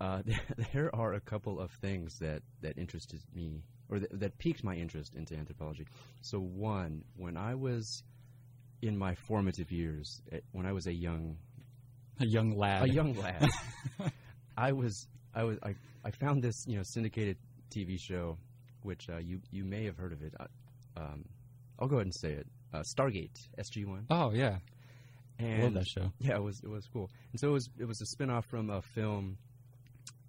uh, 0.00 0.22
there 0.72 0.94
are 0.94 1.14
a 1.14 1.20
couple 1.20 1.60
of 1.60 1.70
things 1.70 2.18
that, 2.18 2.42
that 2.62 2.76
interested 2.78 3.20
me 3.34 3.62
or 3.88 3.98
th- 3.98 4.10
that 4.14 4.38
piqued 4.38 4.64
my 4.64 4.74
interest 4.74 5.14
into 5.14 5.36
anthropology. 5.36 5.86
So 6.20 6.38
one, 6.38 7.04
when 7.16 7.36
I 7.36 7.54
was 7.54 8.02
in 8.82 8.96
my 8.96 9.14
formative 9.14 9.70
years, 9.70 10.22
eh, 10.32 10.40
when 10.52 10.66
I 10.66 10.72
was 10.72 10.86
a 10.86 10.92
young 10.92 11.36
a 12.18 12.26
young 12.26 12.56
lad, 12.56 12.84
a 12.84 12.88
young 12.88 13.14
lad, 13.14 13.48
I 14.56 14.72
was 14.72 15.06
I 15.34 15.44
was 15.44 15.58
I, 15.62 15.74
I 16.04 16.10
found 16.10 16.42
this 16.42 16.66
you 16.66 16.76
know 16.76 16.82
syndicated 16.82 17.36
TV 17.70 17.98
show, 17.98 18.36
which 18.82 19.08
uh, 19.08 19.18
you 19.18 19.40
you 19.50 19.64
may 19.64 19.84
have 19.84 19.96
heard 19.96 20.12
of 20.12 20.22
it. 20.22 20.34
Uh, 20.38 20.46
um, 20.96 21.24
I'll 21.78 21.88
go 21.88 21.96
ahead 21.96 22.06
and 22.06 22.14
say 22.14 22.32
it. 22.32 22.46
Uh, 22.72 22.80
Stargate 22.80 23.48
SG 23.58 23.86
One. 23.86 24.06
Oh 24.10 24.32
yeah, 24.32 24.58
and 25.38 25.62
love 25.64 25.74
that 25.74 25.86
show. 25.86 26.12
Yeah, 26.18 26.36
it 26.36 26.42
was 26.42 26.60
it 26.62 26.68
was 26.68 26.86
cool. 26.92 27.10
And 27.32 27.40
so 27.40 27.48
it 27.48 27.52
was 27.52 27.68
it 27.78 27.84
was 27.86 28.00
a 28.00 28.04
spinoff 28.04 28.44
from 28.44 28.70
a 28.70 28.82
film 28.82 29.38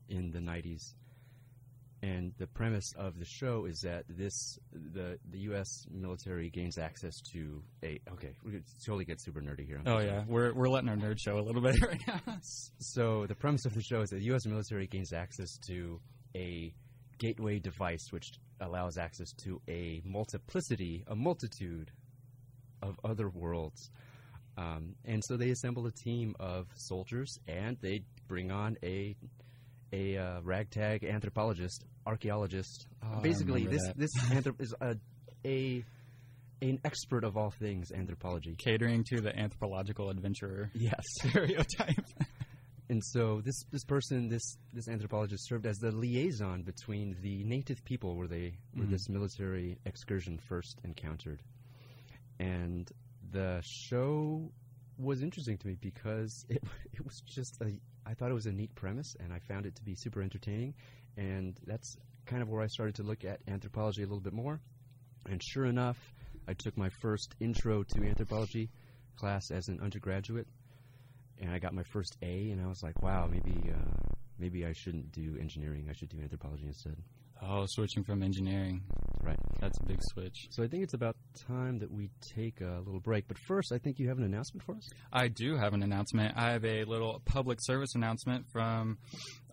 in 0.10 0.31
the 0.31 0.39
'90s. 0.39 0.93
And 2.03 2.34
the 2.39 2.48
premise 2.48 2.93
of 2.98 3.20
the 3.20 3.25
show 3.25 3.65
is 3.65 3.79
that 3.81 4.05
this 4.10 4.58
the 4.72 5.20
the 5.29 5.39
U.S. 5.41 5.86
military 5.91 6.50
gains 6.50 6.79
access 6.79 7.22
to 7.34 7.62
a 7.84 8.00
okay 8.13 8.34
we 8.43 8.60
totally 8.84 9.05
get 9.05 9.22
super 9.22 9.39
nerdy 9.39 9.67
here. 9.67 9.81
Oh 9.86 10.00
yeah, 10.00 10.24
we're 10.27 10.51
we're 10.53 10.70
letting 10.70 10.89
our 10.89 10.96
nerd 10.96 11.20
show 11.20 11.38
a 11.38 11.43
little 11.43 11.62
bit 11.62 11.79
right 11.88 12.01
now. 12.08 12.38
so 12.79 13.27
the 13.27 13.36
premise 13.36 13.65
of 13.65 13.75
the 13.75 13.84
show 13.84 14.01
is 14.01 14.10
that 14.10 14.17
the 14.17 14.25
U.S. 14.25 14.48
military 14.48 14.88
gains 14.88 15.13
access 15.13 15.58
to 15.67 16.00
a 16.36 16.74
gateway 17.20 17.60
device 17.60 18.08
which 18.10 18.31
allows 18.62 18.98
access 18.98 19.31
to 19.43 19.62
a 19.70 20.01
multiplicity, 20.03 21.03
a 21.08 21.15
multitude 21.15 21.91
of 22.81 23.00
other 23.03 23.29
worlds. 23.29 23.91
Um, 24.58 24.96
and 25.05 25.24
so 25.24 25.38
they 25.38 25.51
assemble 25.51 25.86
a 25.86 25.91
team 25.91 26.36
of 26.39 26.67
soldiers 26.75 27.39
and 27.48 27.77
they 27.81 28.01
bring 28.27 28.51
on 28.51 28.77
a 28.84 29.15
a 29.93 30.17
uh, 30.17 30.41
ragtag 30.41 31.03
anthropologist, 31.03 31.84
archaeologist. 32.05 32.88
Oh, 33.03 33.22
Basically, 33.22 33.67
this 33.67 33.81
that. 33.86 33.98
this 33.98 34.12
anthrop- 34.31 34.62
is 34.62 34.74
a, 34.81 34.96
a 35.46 35.84
an 36.62 36.79
expert 36.86 37.24
of 37.24 37.38
all 37.38 37.50
things 37.51 37.91
anthropology. 37.91 38.55
Catering 38.58 39.03
to 39.10 39.22
the 39.22 39.36
anthropological 39.38 40.10
adventurer 40.10 40.70
Yes. 40.74 41.01
stereotype. 41.22 42.05
And 42.89 43.01
so 43.05 43.39
this 43.39 43.55
this 43.72 43.86
person, 43.86 44.27
this 44.27 44.58
this 44.74 44.89
anthropologist, 44.89 45.48
served 45.48 45.65
as 45.65 45.77
the 45.77 45.91
liaison 45.91 46.63
between 46.63 47.15
the 47.22 47.41
native 47.46 47.81
people 47.86 48.17
where 48.17 48.27
they 48.27 48.58
where 48.74 48.86
Mhm. 48.86 48.89
this 48.91 49.08
military 49.08 49.77
excursion 49.86 50.38
first 50.50 50.77
encountered. 50.84 51.41
And 52.38 52.91
the 53.31 53.62
show 53.63 54.51
was 54.98 55.22
interesting 55.24 55.58
to 55.60 55.67
me 55.67 55.77
because 55.79 56.46
it 56.50 56.62
it 56.91 57.05
was 57.05 57.22
just 57.25 57.62
a 57.62 57.72
I 58.05 58.13
thought 58.13 58.29
it 58.29 58.34
was 58.34 58.46
a 58.48 58.51
neat 58.51 58.75
premise 58.75 59.15
and 59.22 59.31
I 59.31 59.39
found 59.39 59.65
it 59.65 59.75
to 59.75 59.84
be 59.84 59.96
super 59.96 60.22
entertaining 60.22 60.74
and 61.18 61.58
that's 61.65 61.98
kind 62.25 62.41
of 62.41 62.50
where 62.50 62.62
I 62.62 62.68
started 62.68 62.96
to 62.96 63.03
look 63.03 63.24
at 63.25 63.39
anthropology 63.48 64.03
a 64.03 64.06
little 64.06 64.22
bit 64.22 64.34
more. 64.34 64.60
And 65.30 65.41
sure 65.44 65.65
enough, 65.65 65.98
I 66.48 66.53
took 66.53 66.77
my 66.77 66.89
first 66.89 67.36
intro 67.39 67.84
to 67.84 68.03
anthropology 68.03 68.70
class 69.18 69.51
as 69.51 69.68
an 69.68 69.80
undergraduate 69.82 70.48
and 71.41 71.51
I 71.51 71.60
got 71.60 71.74
my 71.74 71.84
first 71.84 72.18
A, 72.22 72.51
and 72.51 72.62
I 72.62 72.68
was 72.68 72.84
like, 72.84 73.01
wow, 73.01 73.27
maybe 73.30 73.72
uh, 73.72 74.13
maybe 74.38 74.65
I 74.65 74.74
shouldn't 74.74 75.12
do 75.12 75.38
engineering. 75.39 75.88
I 75.89 75.94
should 75.94 76.10
do 76.10 76.20
anthropology 76.22 76.68
instead. 76.68 76.96
Oh, 77.43 77.65
switching 77.65 78.03
from 78.03 78.21
engineering. 78.21 78.83
Right. 79.24 79.38
That's 79.60 79.79
a 79.79 79.86
big 79.86 80.00
switch. 80.13 80.48
So 80.51 80.63
I 80.63 80.67
think 80.67 80.83
it's 80.83 80.93
about 80.93 81.15
time 81.48 81.79
that 81.79 81.91
we 81.91 82.10
take 82.36 82.62
a 82.62 82.81
little 82.86 83.00
break. 83.00 83.27
But 83.27 83.38
first, 83.39 83.71
I 83.71 83.77
think 83.77 84.00
you 84.00 84.07
have 84.10 84.17
an 84.17 84.24
announcement 84.24 84.63
for 84.63 84.75
us. 84.75 84.89
I 85.12 85.27
do 85.27 85.55
have 85.57 85.74
an 85.74 85.83
announcement. 85.83 86.36
I 86.38 86.51
have 86.51 86.65
a 86.65 86.83
little 86.86 87.21
public 87.25 87.60
service 87.62 87.95
announcement 87.95 88.45
from 88.51 88.98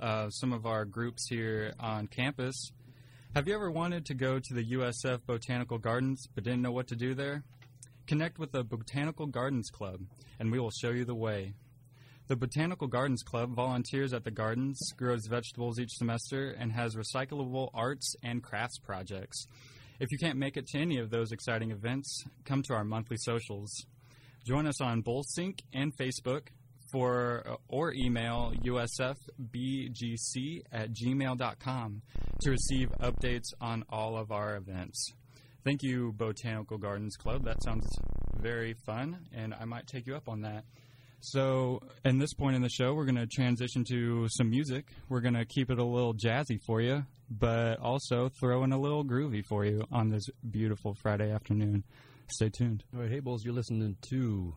uh, 0.01 0.29
some 0.31 0.53
of 0.53 0.67
our 0.67 0.85
groups 0.85 1.27
here 1.29 1.75
on 1.81 2.07
campus. 2.09 2.71
Have 3.35 3.47
you 3.47 3.55
ever 3.55 3.71
wanted 3.71 4.07
to 4.07 4.15
go 4.15 4.39
to 4.39 4.55
the 4.55 4.65
USF 4.73 5.21
Botanical 5.27 5.79
Gardens 5.79 6.27
but 6.35 6.45
didn't 6.45 6.63
know 6.63 6.73
what 6.73 6.89
to 6.89 6.97
do 6.97 7.15
there? 7.15 7.43
Connect 8.07 8.39
with 8.39 8.53
the 8.53 8.65
Botanical 8.65 9.27
Gardens 9.27 9.69
Club, 9.69 10.01
and 10.41 10.51
we 10.51 10.59
will 10.59 10.71
show 10.71 10.91
you 10.91 11.05
the 11.05 11.15
way. 11.15 11.53
The 12.29 12.37
Botanical 12.37 12.89
Gardens 12.89 13.23
Club 13.23 13.55
volunteers 13.55 14.13
at 14.13 14.23
the 14.23 14.31
gardens, 14.31 14.79
grows 14.99 15.27
vegetables 15.27 15.81
each 15.81 15.93
semester, 15.93 16.51
and 16.51 16.71
has 16.73 16.95
recyclable 16.95 17.71
arts 17.73 18.15
and 18.23 18.43
crafts 18.43 18.79
projects. 18.79 19.47
If 19.99 20.13
you 20.13 20.19
can't 20.19 20.37
make 20.37 20.59
it 20.59 20.67
to 20.69 20.79
any 20.79 20.99
of 20.99 21.09
those 21.09 21.33
exciting 21.33 21.71
events, 21.71 22.25
come 22.45 22.63
to 22.65 22.75
our 22.75 22.85
monthly 22.85 23.17
socials. 23.17 23.71
Join 24.47 24.67
us 24.67 24.79
on 24.79 25.03
BullSync 25.03 25.59
and 25.73 25.97
Facebook 25.97 26.49
for 26.93 27.45
uh, 27.49 27.57
or 27.67 27.95
email 27.95 28.53
usfbgc 28.63 30.37
at 30.71 30.93
gmail.com 30.93 32.03
to 32.43 32.51
receive 32.51 32.91
updates 33.01 33.55
on 33.59 33.85
all 33.89 34.19
of 34.19 34.31
our 34.31 34.57
events. 34.57 35.15
Thank 35.65 35.83
you, 35.83 36.13
Botanical 36.13 36.77
Gardens 36.77 37.17
Club. 37.17 37.47
That 37.47 37.63
sounds 37.63 37.87
very 38.39 38.75
fun, 38.85 39.27
and 39.35 39.55
I 39.55 39.65
might 39.65 39.87
take 39.87 40.07
you 40.07 40.15
up 40.15 40.29
on 40.29 40.43
that. 40.43 40.65
So, 41.21 41.81
at 42.05 42.19
this 42.19 42.33
point 42.33 42.55
in 42.57 42.63
the 42.63 42.69
show, 42.69 42.95
we're 42.95 43.05
going 43.05 43.17
to 43.17 43.27
transition 43.27 43.85
to 43.91 44.29
some 44.29 44.51
music. 44.51 44.87
We're 45.09 45.21
going 45.21 45.35
to 45.35 45.45
keep 45.45 45.71
it 45.71 45.79
a 45.79 45.85
little 45.85 46.15
jazzy 46.15 46.61
for 46.65 46.81
you, 46.81 47.05
but 47.29 47.81
also 47.81 48.29
throw 48.29 48.63
in 48.63 48.73
a 48.73 48.79
little 48.79 49.05
groovy 49.05 49.45
for 49.45 49.65
you 49.65 49.85
on 49.91 50.11
this 50.11 50.27
beautiful 50.49 50.95
Friday 50.95 51.33
afternoon. 51.33 51.83
Stay 52.31 52.51
tuned. 52.51 52.85
All 52.95 53.01
right, 53.01 53.11
hey 53.11 53.21
Bulls, 53.21 53.45
you're 53.45 53.55
listening 53.55 53.97
to 54.11 54.55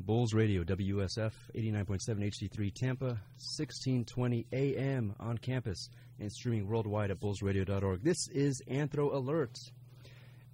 Bulls 0.00 0.32
Radio, 0.32 0.64
WSF 0.64 1.32
89.7 1.54 1.98
HD3 2.08 2.74
Tampa, 2.74 3.04
1620 3.04 4.46
AM 4.52 5.14
on 5.20 5.36
campus, 5.38 5.90
and 6.18 6.32
streaming 6.32 6.66
worldwide 6.66 7.10
at 7.10 7.20
bullsradio.org. 7.20 8.02
This 8.02 8.26
is 8.28 8.62
Anthro 8.68 9.14
Alert, 9.14 9.58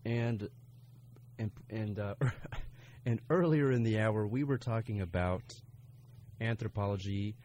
and 0.04 0.48
and 1.38 1.50
and 1.70 1.98
uh, 1.98 2.14
and 3.06 3.20
earlier 3.30 3.72
in 3.72 3.84
the 3.84 4.00
hour 4.00 4.26
we 4.26 4.44
were 4.44 4.58
talking 4.58 5.00
about 5.00 5.54
anthropology 6.40 7.36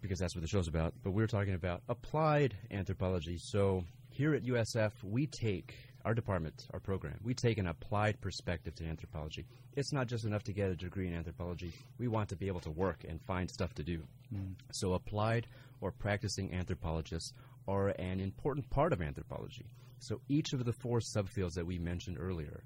because 0.00 0.18
that's 0.18 0.34
what 0.34 0.42
the 0.42 0.48
show's 0.48 0.68
about. 0.68 0.94
But 1.02 1.10
we 1.10 1.22
were 1.22 1.28
talking 1.28 1.54
about 1.54 1.82
applied 1.88 2.54
anthropology. 2.70 3.36
So 3.38 3.84
here 4.10 4.34
at 4.34 4.44
USF, 4.44 4.92
we 5.02 5.26
take 5.26 5.74
our 6.04 6.14
department, 6.14 6.66
our 6.72 6.80
program, 6.80 7.18
we 7.22 7.34
take 7.34 7.58
an 7.58 7.66
applied 7.66 8.20
perspective 8.20 8.74
to 8.76 8.84
anthropology. 8.86 9.44
It's 9.76 9.92
not 9.92 10.06
just 10.06 10.24
enough 10.24 10.44
to 10.44 10.52
get 10.52 10.70
a 10.70 10.76
degree 10.76 11.08
in 11.08 11.14
anthropology. 11.14 11.72
We 11.98 12.08
want 12.08 12.28
to 12.30 12.36
be 12.36 12.46
able 12.46 12.60
to 12.60 12.70
work 12.70 13.04
and 13.06 13.20
find 13.22 13.50
stuff 13.50 13.74
to 13.74 13.82
do. 13.82 14.02
Mm. 14.32 14.54
So 14.72 14.94
applied 14.94 15.48
or 15.80 15.92
practicing 15.92 16.54
anthropologists 16.54 17.32
are 17.66 17.88
an 17.88 18.20
important 18.20 18.70
part 18.70 18.92
of 18.92 19.02
anthropology. 19.02 19.66
So 19.98 20.20
each 20.28 20.52
of 20.52 20.64
the 20.64 20.72
four 20.72 21.00
subfields 21.00 21.54
that 21.54 21.66
we 21.66 21.78
mentioned 21.78 22.18
earlier, 22.20 22.62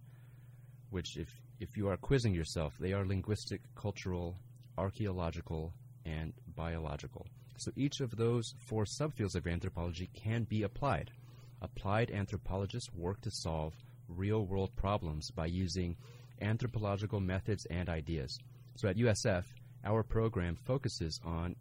which 0.90 1.16
if 1.16 1.28
if 1.62 1.76
you 1.76 1.88
are 1.88 1.97
quizzing 1.97 2.35
yourself, 2.35 2.75
they 2.81 2.92
are 2.92 3.07
linguistic, 3.07 3.61
cultural, 3.76 4.37
archaeological, 4.76 5.73
and 6.04 6.33
biological. 6.57 7.25
So 7.57 7.71
each 7.76 8.00
of 8.00 8.16
those 8.16 8.52
four 8.66 8.85
subfields 8.85 9.37
of 9.37 9.47
anthropology 9.47 10.11
can 10.12 10.42
be 10.42 10.64
applied. 10.64 11.12
Applied 11.61 12.11
anthropologists 12.11 12.92
work 12.92 13.21
to 13.21 13.31
solve 13.31 13.75
real 14.09 14.45
world 14.45 14.75
problems 14.75 15.31
by 15.31 15.47
using 15.47 15.97
anthropological 16.40 17.21
methods 17.21 17.64
and 17.66 17.88
ideas. 17.88 18.37
So 18.75 18.88
at 18.88 18.97
USF, 18.97 19.45
our 19.85 20.02
program 20.02 20.57
focuses 20.57 21.21
on 21.25 21.54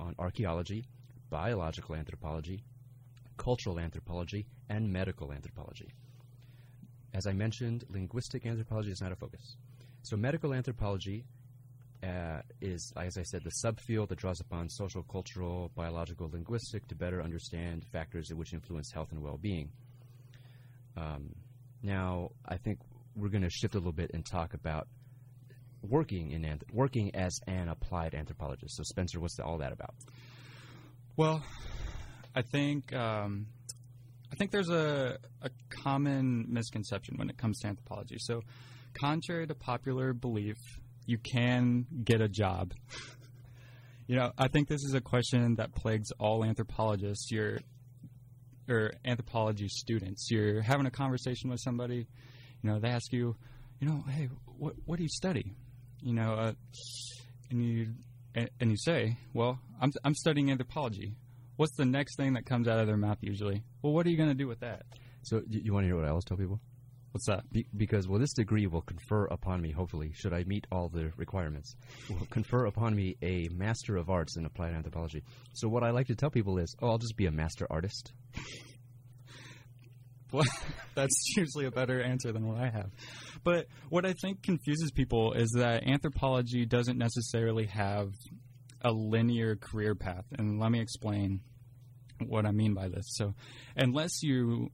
on 0.00 0.14
archaeology, 0.18 0.86
biological 1.30 1.94
anthropology, 1.94 2.64
cultural 3.36 3.78
anthropology, 3.78 4.46
and 4.70 4.90
medical 4.90 5.32
anthropology. 5.32 5.88
As 7.14 7.26
I 7.26 7.32
mentioned, 7.32 7.84
linguistic 7.88 8.44
anthropology 8.44 8.90
is 8.90 9.00
not 9.00 9.12
a 9.12 9.16
focus. 9.16 9.56
So 10.02 10.16
medical 10.16 10.52
anthropology 10.52 11.24
uh, 12.02 12.40
is, 12.60 12.92
as 12.96 13.16
I 13.16 13.22
said, 13.22 13.42
the 13.44 13.52
subfield 13.64 14.08
that 14.08 14.18
draws 14.18 14.40
upon 14.40 14.68
social, 14.68 15.04
cultural, 15.04 15.70
biological, 15.74 16.28
linguistic 16.30 16.86
to 16.88 16.94
better 16.94 17.22
understand 17.22 17.84
factors 17.92 18.30
which 18.34 18.52
influence 18.52 18.90
health 18.92 19.12
and 19.12 19.22
well-being. 19.22 19.70
Um, 20.96 21.34
now, 21.82 22.30
I 22.46 22.56
think 22.56 22.80
we're 23.16 23.28
going 23.28 23.42
to 23.42 23.50
shift 23.50 23.74
a 23.74 23.78
little 23.78 23.92
bit 23.92 24.10
and 24.12 24.26
talk 24.26 24.54
about 24.54 24.88
working 25.82 26.32
in 26.32 26.42
anth- 26.42 26.72
working 26.72 27.14
as 27.14 27.38
an 27.46 27.68
applied 27.68 28.14
anthropologist. 28.14 28.76
So, 28.76 28.82
Spencer, 28.82 29.20
what's 29.20 29.38
all 29.38 29.58
that 29.58 29.72
about? 29.72 29.94
Well, 31.16 31.42
I 32.34 32.42
think 32.42 32.92
um, 32.92 33.46
I 34.34 34.36
think 34.36 34.50
there's 34.50 34.68
a, 34.68 35.16
a 35.42 35.50
common 35.70 36.46
misconception 36.48 37.18
when 37.18 37.30
it 37.30 37.38
comes 37.38 37.60
to 37.60 37.68
anthropology. 37.68 38.16
So, 38.18 38.42
contrary 38.92 39.46
to 39.46 39.54
popular 39.54 40.12
belief, 40.12 40.56
you 41.06 41.18
can 41.18 41.86
get 42.02 42.20
a 42.20 42.26
job. 42.28 42.74
you 44.08 44.16
know, 44.16 44.32
I 44.36 44.48
think 44.48 44.66
this 44.66 44.82
is 44.82 44.92
a 44.92 45.00
question 45.00 45.54
that 45.54 45.72
plagues 45.72 46.10
all 46.18 46.44
anthropologists. 46.44 47.30
You're 47.30 47.60
or 48.68 48.94
anthropology 49.04 49.68
students. 49.68 50.28
You're 50.32 50.62
having 50.62 50.86
a 50.86 50.90
conversation 50.90 51.48
with 51.48 51.60
somebody, 51.60 52.08
you 52.60 52.70
know, 52.70 52.80
they 52.80 52.88
ask 52.88 53.12
you, 53.12 53.36
you 53.78 53.86
know, 53.86 54.02
hey, 54.08 54.30
what 54.58 54.74
what 54.84 54.96
do 54.96 55.04
you 55.04 55.10
study? 55.10 55.54
You 56.02 56.14
know, 56.14 56.32
uh, 56.34 56.52
and 57.50 57.64
you 57.64 57.86
and, 58.34 58.50
and 58.58 58.70
you 58.72 58.78
say, 58.78 59.16
well, 59.32 59.60
I'm 59.80 59.92
I'm 60.02 60.14
studying 60.16 60.50
anthropology. 60.50 61.14
What's 61.56 61.76
the 61.76 61.84
next 61.84 62.16
thing 62.16 62.34
that 62.34 62.46
comes 62.46 62.66
out 62.66 62.80
of 62.80 62.86
their 62.86 62.96
mouth 62.96 63.18
usually? 63.20 63.62
Well, 63.82 63.92
what 63.92 64.06
are 64.06 64.10
you 64.10 64.16
going 64.16 64.30
to 64.30 64.34
do 64.34 64.48
with 64.48 64.60
that? 64.60 64.82
So, 65.22 65.42
you, 65.48 65.60
you 65.64 65.72
want 65.72 65.84
to 65.84 65.88
hear 65.88 65.96
what 65.96 66.04
I 66.04 66.08
always 66.08 66.24
tell 66.24 66.36
people? 66.36 66.60
What's 67.12 67.26
that? 67.26 67.50
Be- 67.52 67.66
because, 67.76 68.08
well, 68.08 68.18
this 68.18 68.32
degree 68.32 68.66
will 68.66 68.82
confer 68.82 69.26
upon 69.26 69.62
me, 69.62 69.70
hopefully, 69.70 70.10
should 70.14 70.32
I 70.32 70.42
meet 70.44 70.66
all 70.72 70.88
the 70.88 71.12
requirements, 71.16 71.76
will 72.10 72.26
confer 72.26 72.66
upon 72.66 72.96
me 72.96 73.16
a 73.22 73.48
Master 73.52 73.96
of 73.96 74.10
Arts 74.10 74.36
in 74.36 74.44
Applied 74.46 74.74
Anthropology. 74.74 75.22
So, 75.52 75.68
what 75.68 75.84
I 75.84 75.90
like 75.90 76.08
to 76.08 76.16
tell 76.16 76.30
people 76.30 76.58
is, 76.58 76.74
oh, 76.82 76.88
I'll 76.88 76.98
just 76.98 77.16
be 77.16 77.26
a 77.26 77.30
master 77.30 77.68
artist. 77.70 78.12
Well, 80.32 80.44
that's 80.96 81.14
usually 81.36 81.66
a 81.66 81.70
better 81.70 82.02
answer 82.02 82.32
than 82.32 82.48
what 82.48 82.58
I 82.58 82.68
have. 82.68 82.90
But 83.44 83.68
what 83.88 84.04
I 84.04 84.14
think 84.14 84.42
confuses 84.42 84.90
people 84.90 85.32
is 85.32 85.48
that 85.56 85.86
anthropology 85.86 86.66
doesn't 86.66 86.98
necessarily 86.98 87.66
have 87.66 88.08
a 88.84 88.92
linear 88.92 89.56
career 89.56 89.94
path. 89.94 90.26
And 90.38 90.60
let 90.60 90.70
me 90.70 90.80
explain 90.80 91.40
what 92.26 92.46
I 92.46 92.52
mean 92.52 92.74
by 92.74 92.88
this. 92.88 93.06
So, 93.08 93.34
unless 93.76 94.22
you 94.22 94.70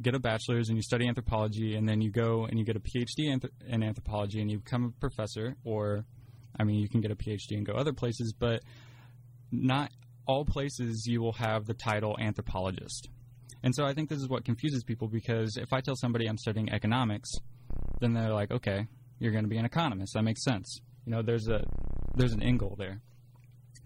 get 0.00 0.14
a 0.14 0.20
bachelor's 0.20 0.68
and 0.68 0.78
you 0.78 0.82
study 0.82 1.08
anthropology, 1.08 1.74
and 1.74 1.88
then 1.88 2.00
you 2.00 2.10
go 2.10 2.44
and 2.44 2.58
you 2.58 2.64
get 2.64 2.76
a 2.76 2.80
PhD 2.80 3.50
in 3.66 3.82
anthropology 3.82 4.40
and 4.40 4.50
you 4.50 4.58
become 4.58 4.84
a 4.84 5.00
professor, 5.00 5.56
or 5.64 6.04
I 6.58 6.64
mean, 6.64 6.76
you 6.76 6.88
can 6.88 7.00
get 7.00 7.10
a 7.10 7.16
PhD 7.16 7.56
and 7.56 7.66
go 7.66 7.74
other 7.74 7.92
places, 7.92 8.32
but 8.32 8.62
not 9.50 9.90
all 10.26 10.44
places 10.44 11.06
you 11.06 11.20
will 11.20 11.32
have 11.32 11.66
the 11.66 11.74
title 11.74 12.16
anthropologist. 12.20 13.08
And 13.62 13.74
so 13.74 13.84
I 13.84 13.92
think 13.92 14.08
this 14.08 14.18
is 14.18 14.28
what 14.28 14.44
confuses 14.44 14.84
people 14.84 15.08
because 15.08 15.56
if 15.56 15.72
I 15.72 15.80
tell 15.80 15.96
somebody 15.96 16.26
I'm 16.26 16.38
studying 16.38 16.70
economics, 16.70 17.30
then 18.00 18.12
they're 18.12 18.32
like, 18.32 18.50
okay, 18.50 18.86
you're 19.18 19.32
going 19.32 19.44
to 19.44 19.48
be 19.48 19.56
an 19.58 19.64
economist. 19.64 20.14
That 20.14 20.22
makes 20.22 20.44
sense. 20.44 20.80
You 21.06 21.12
know, 21.12 21.22
there's 21.22 21.48
a 21.48 21.64
there's 22.14 22.32
an 22.32 22.56
goal 22.56 22.76
there. 22.78 23.00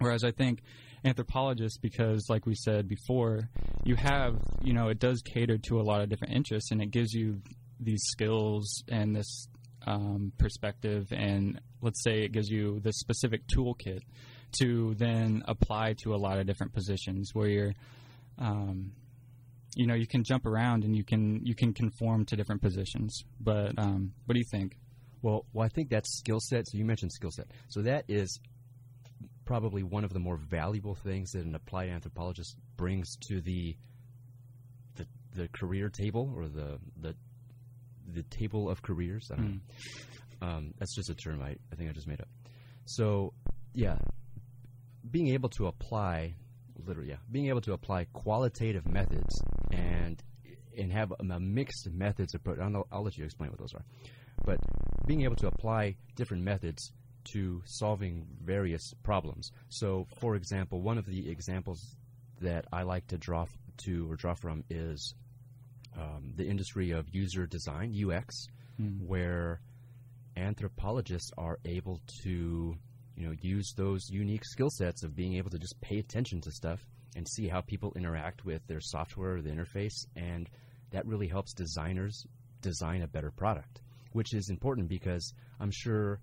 Whereas 0.02 0.24
I 0.24 0.32
think 0.32 0.62
anthropologists, 1.04 1.78
because 1.78 2.26
like 2.28 2.46
we 2.46 2.54
said 2.54 2.88
before, 2.88 3.48
you 3.84 3.96
have 3.96 4.36
you 4.62 4.72
know 4.72 4.88
it 4.88 4.98
does 4.98 5.22
cater 5.22 5.58
to 5.58 5.80
a 5.80 5.82
lot 5.82 6.02
of 6.02 6.08
different 6.08 6.34
interests, 6.34 6.70
and 6.70 6.82
it 6.82 6.90
gives 6.90 7.12
you 7.12 7.40
these 7.80 8.02
skills 8.04 8.84
and 8.88 9.14
this 9.14 9.48
um, 9.86 10.32
perspective, 10.38 11.06
and 11.10 11.60
let's 11.80 12.02
say 12.02 12.22
it 12.22 12.32
gives 12.32 12.48
you 12.48 12.80
this 12.80 12.98
specific 12.98 13.42
toolkit 13.46 14.00
to 14.58 14.94
then 14.94 15.42
apply 15.46 15.94
to 16.04 16.14
a 16.14 16.16
lot 16.16 16.38
of 16.38 16.46
different 16.46 16.72
positions 16.72 17.30
where 17.32 17.48
you're 17.48 17.72
um, 18.38 18.92
you 19.74 19.86
know 19.86 19.94
you 19.94 20.06
can 20.06 20.24
jump 20.24 20.46
around 20.46 20.84
and 20.84 20.94
you 20.96 21.04
can 21.04 21.40
you 21.44 21.54
can 21.54 21.72
conform 21.72 22.24
to 22.26 22.36
different 22.36 22.62
positions. 22.62 23.24
But 23.40 23.78
um, 23.78 24.12
what 24.26 24.34
do 24.34 24.38
you 24.38 24.46
think? 24.50 24.76
Well, 25.22 25.46
well, 25.52 25.64
I 25.64 25.68
think 25.68 25.90
that 25.90 26.06
skill 26.06 26.40
set. 26.40 26.68
So 26.68 26.78
you 26.78 26.84
mentioned 26.84 27.12
skill 27.12 27.30
set. 27.30 27.46
So 27.68 27.82
that 27.82 28.04
is 28.08 28.40
probably 29.44 29.82
one 29.82 30.04
of 30.04 30.12
the 30.12 30.18
more 30.18 30.36
valuable 30.36 30.94
things 30.94 31.32
that 31.32 31.44
an 31.44 31.54
applied 31.54 31.88
anthropologist 31.88 32.56
brings 32.76 33.16
to 33.28 33.40
the 33.40 33.76
the, 34.96 35.06
the 35.34 35.48
career 35.48 35.88
table 35.88 36.32
or 36.36 36.48
the 36.48 36.78
the 37.00 37.14
the 38.14 38.22
table 38.24 38.68
of 38.68 38.82
careers. 38.82 39.30
I 39.32 39.36
don't 39.36 39.46
mm. 39.46 39.60
know. 40.40 40.48
Um, 40.48 40.74
that's 40.78 40.94
just 40.94 41.08
a 41.08 41.14
term 41.14 41.40
I, 41.40 41.56
I 41.72 41.76
think 41.76 41.88
I 41.88 41.92
just 41.92 42.08
made 42.08 42.20
up. 42.20 42.28
So, 42.84 43.32
yeah, 43.74 43.96
being 45.08 45.28
able 45.28 45.48
to 45.50 45.66
apply 45.66 46.34
literally, 46.84 47.10
yeah, 47.10 47.16
being 47.30 47.48
able 47.48 47.60
to 47.62 47.72
apply 47.72 48.06
qualitative 48.12 48.86
methods 48.86 49.40
and 49.70 50.22
and 50.76 50.90
have 50.92 51.12
a, 51.20 51.38
mixed 51.38 51.88
methods 51.92 52.34
approach. 52.34 52.58
I'll, 52.58 52.86
I'll 52.90 53.04
let 53.04 53.16
you 53.16 53.24
explain 53.24 53.50
what 53.50 53.60
those 53.60 53.74
are, 53.74 53.84
but 54.44 54.58
being 55.06 55.22
able 55.22 55.36
to 55.36 55.46
apply 55.46 55.96
different 56.16 56.42
methods 56.42 56.92
to 57.24 57.62
solving 57.64 58.26
various 58.42 58.94
problems. 59.02 59.52
So, 59.68 60.06
for 60.18 60.36
example, 60.36 60.80
one 60.82 60.98
of 60.98 61.06
the 61.06 61.30
examples 61.30 61.96
that 62.40 62.66
I 62.72 62.82
like 62.82 63.06
to 63.08 63.18
draw 63.18 63.46
to 63.84 64.10
or 64.10 64.16
draw 64.16 64.34
from 64.34 64.64
is 64.68 65.14
um, 65.96 66.32
the 66.36 66.46
industry 66.46 66.90
of 66.90 67.06
user 67.14 67.46
design 67.46 67.94
(UX), 67.94 68.48
mm. 68.80 69.06
where 69.06 69.60
anthropologists 70.36 71.30
are 71.36 71.58
able 71.64 72.00
to 72.22 72.76
you 73.16 73.26
know, 73.26 73.34
use 73.40 73.72
those 73.76 74.08
unique 74.10 74.44
skill 74.44 74.70
sets 74.70 75.02
of 75.02 75.14
being 75.14 75.34
able 75.34 75.50
to 75.50 75.58
just 75.58 75.80
pay 75.80 75.98
attention 75.98 76.40
to 76.40 76.50
stuff 76.50 76.80
and 77.14 77.28
see 77.28 77.46
how 77.46 77.60
people 77.60 77.92
interact 77.94 78.44
with 78.44 78.66
their 78.66 78.80
software 78.80 79.36
or 79.36 79.42
the 79.42 79.50
interface. 79.50 80.06
And 80.16 80.48
that 80.90 81.06
really 81.06 81.28
helps 81.28 81.52
designers 81.52 82.26
design 82.62 83.02
a 83.02 83.06
better 83.06 83.30
product, 83.30 83.82
which 84.12 84.34
is 84.34 84.48
important 84.48 84.88
because 84.88 85.34
I'm 85.60 85.70
sure 85.70 86.20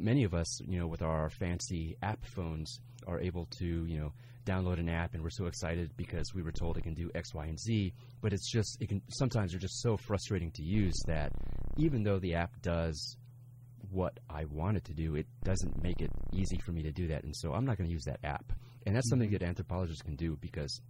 many 0.00 0.24
of 0.24 0.34
us, 0.34 0.60
you 0.62 0.78
know, 0.78 0.86
with 0.86 1.02
our 1.02 1.30
fancy 1.30 1.96
app 2.02 2.24
phones, 2.24 2.80
are 3.06 3.20
able 3.20 3.46
to, 3.58 3.86
you 3.86 3.98
know, 3.98 4.12
download 4.46 4.78
an 4.80 4.88
app 4.88 5.14
and 5.14 5.22
we're 5.22 5.30
so 5.30 5.46
excited 5.46 5.90
because 5.96 6.34
we 6.34 6.42
were 6.42 6.52
told 6.52 6.76
it 6.76 6.82
can 6.82 6.94
do 6.94 7.10
X, 7.14 7.34
Y, 7.34 7.44
and 7.46 7.58
Z. 7.58 7.92
But 8.20 8.32
it's 8.32 8.50
just, 8.50 8.78
it 8.80 8.88
can 8.88 9.02
sometimes 9.10 9.52
they're 9.52 9.60
just 9.60 9.80
so 9.80 9.96
frustrating 9.96 10.50
to 10.52 10.62
use 10.62 10.98
that 11.06 11.32
even 11.76 12.02
though 12.02 12.18
the 12.18 12.34
app 12.34 12.60
does 12.62 13.16
what 13.90 14.18
I 14.28 14.44
wanted 14.46 14.84
to 14.86 14.94
do, 14.94 15.16
it 15.16 15.26
doesn't 15.44 15.82
make 15.82 16.00
it 16.00 16.10
easy 16.32 16.58
for 16.64 16.72
me 16.72 16.82
to 16.82 16.92
do 16.92 17.08
that. 17.08 17.24
And 17.24 17.34
so 17.36 17.52
I'm 17.52 17.64
not 17.64 17.76
going 17.76 17.88
to 17.88 17.92
use 17.92 18.04
that 18.04 18.20
app. 18.24 18.52
And 18.86 18.96
that's 18.96 19.08
something 19.10 19.28
mm-hmm. 19.28 19.38
that 19.38 19.46
anthropologists 19.46 20.02
can 20.02 20.16
do 20.16 20.36
because 20.40 20.80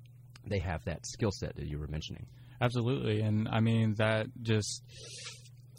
they 0.46 0.58
have 0.58 0.84
that 0.84 1.04
skill 1.06 1.30
set 1.32 1.56
that 1.56 1.66
you 1.66 1.78
were 1.78 1.88
mentioning. 1.88 2.26
Absolutely. 2.60 3.20
And 3.22 3.48
I 3.48 3.60
mean, 3.60 3.94
that 3.98 4.26
just 4.42 4.82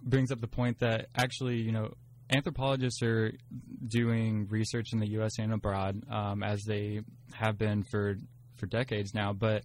brings 0.03 0.31
up 0.31 0.41
the 0.41 0.47
point 0.47 0.79
that 0.79 1.07
actually, 1.15 1.57
you 1.57 1.71
know, 1.71 1.93
anthropologists 2.31 3.01
are 3.03 3.33
doing 3.87 4.47
research 4.49 4.93
in 4.93 4.99
the 4.99 5.09
U.S. 5.11 5.37
and 5.39 5.53
abroad, 5.53 6.01
um, 6.09 6.43
as 6.43 6.63
they 6.63 7.01
have 7.33 7.57
been 7.57 7.83
for 7.83 8.15
for 8.55 8.65
decades 8.67 9.13
now. 9.13 9.33
But 9.33 9.63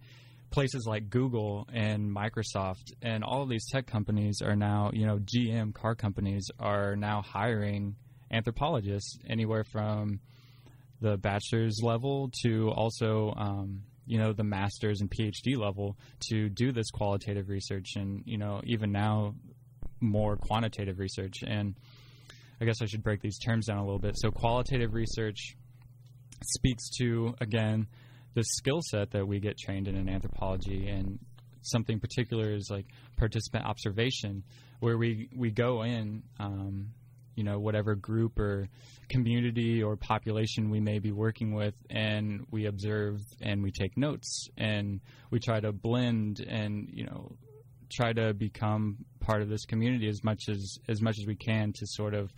places 0.50 0.86
like 0.86 1.10
Google 1.10 1.66
and 1.72 2.10
Microsoft 2.14 2.92
and 3.02 3.24
all 3.24 3.42
of 3.42 3.48
these 3.48 3.66
tech 3.70 3.86
companies 3.86 4.40
are 4.42 4.56
now, 4.56 4.90
you 4.92 5.06
know, 5.06 5.18
GM 5.18 5.74
car 5.74 5.94
companies 5.94 6.50
are 6.58 6.96
now 6.96 7.22
hiring 7.22 7.96
anthropologists 8.30 9.18
anywhere 9.28 9.64
from 9.64 10.20
the 11.00 11.16
bachelor's 11.16 11.80
level 11.82 12.30
to 12.42 12.70
also, 12.70 13.34
um, 13.36 13.82
you 14.06 14.18
know, 14.18 14.32
the 14.32 14.44
master's 14.44 15.00
and 15.00 15.10
PhD 15.10 15.56
level 15.56 15.96
to 16.30 16.48
do 16.48 16.72
this 16.72 16.90
qualitative 16.90 17.48
research 17.48 17.96
and, 17.96 18.22
you 18.24 18.38
know, 18.38 18.60
even 18.64 18.92
now 18.92 19.34
more 20.00 20.36
quantitative 20.36 20.98
research. 20.98 21.42
And 21.46 21.74
I 22.60 22.64
guess 22.64 22.80
I 22.82 22.86
should 22.86 23.02
break 23.02 23.20
these 23.20 23.38
terms 23.38 23.66
down 23.66 23.78
a 23.78 23.84
little 23.84 23.98
bit. 23.98 24.16
So, 24.16 24.30
qualitative 24.30 24.94
research 24.94 25.56
speaks 26.42 26.88
to, 26.98 27.34
again, 27.40 27.86
the 28.34 28.44
skill 28.44 28.80
set 28.82 29.10
that 29.12 29.26
we 29.26 29.40
get 29.40 29.58
trained 29.58 29.88
in 29.88 29.96
in 29.96 30.08
anthropology 30.08 30.88
and 30.88 31.18
something 31.62 31.98
particular 31.98 32.52
is 32.52 32.68
like 32.70 32.86
participant 33.16 33.64
observation 33.64 34.44
where 34.80 34.96
we 34.96 35.28
we 35.34 35.50
go 35.50 35.82
in 35.82 36.22
um, 36.38 36.88
you 37.34 37.44
know 37.44 37.58
whatever 37.58 37.94
group 37.94 38.38
or 38.38 38.68
community 39.08 39.82
or 39.82 39.96
population 39.96 40.70
we 40.70 40.80
may 40.80 40.98
be 40.98 41.12
working 41.12 41.54
with 41.54 41.74
and 41.90 42.46
we 42.50 42.66
observe 42.66 43.20
and 43.40 43.62
we 43.62 43.70
take 43.70 43.96
notes 43.96 44.48
and 44.56 45.00
we 45.30 45.38
try 45.38 45.60
to 45.60 45.72
blend 45.72 46.40
and 46.40 46.88
you 46.92 47.04
know 47.04 47.32
try 47.90 48.12
to 48.12 48.34
become 48.34 48.96
part 49.26 49.42
of 49.42 49.48
this 49.48 49.64
community 49.64 50.08
as 50.08 50.22
much 50.22 50.42
as 50.48 50.78
as 50.88 51.02
much 51.02 51.16
as 51.20 51.26
we 51.26 51.34
can 51.34 51.72
to 51.74 51.86
sort 51.86 52.14
of 52.14 52.30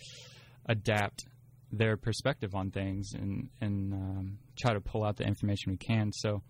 adapt 0.66 1.24
their 1.70 1.96
perspective 1.96 2.54
on 2.54 2.70
things 2.70 3.12
and 3.12 3.48
and 3.60 3.92
um, 3.92 4.38
try 4.58 4.72
to 4.72 4.80
pull 4.80 5.04
out 5.04 5.16
the 5.16 5.24
information 5.24 5.72
we 5.72 5.76
can. 5.76 6.10
So, 6.12 6.42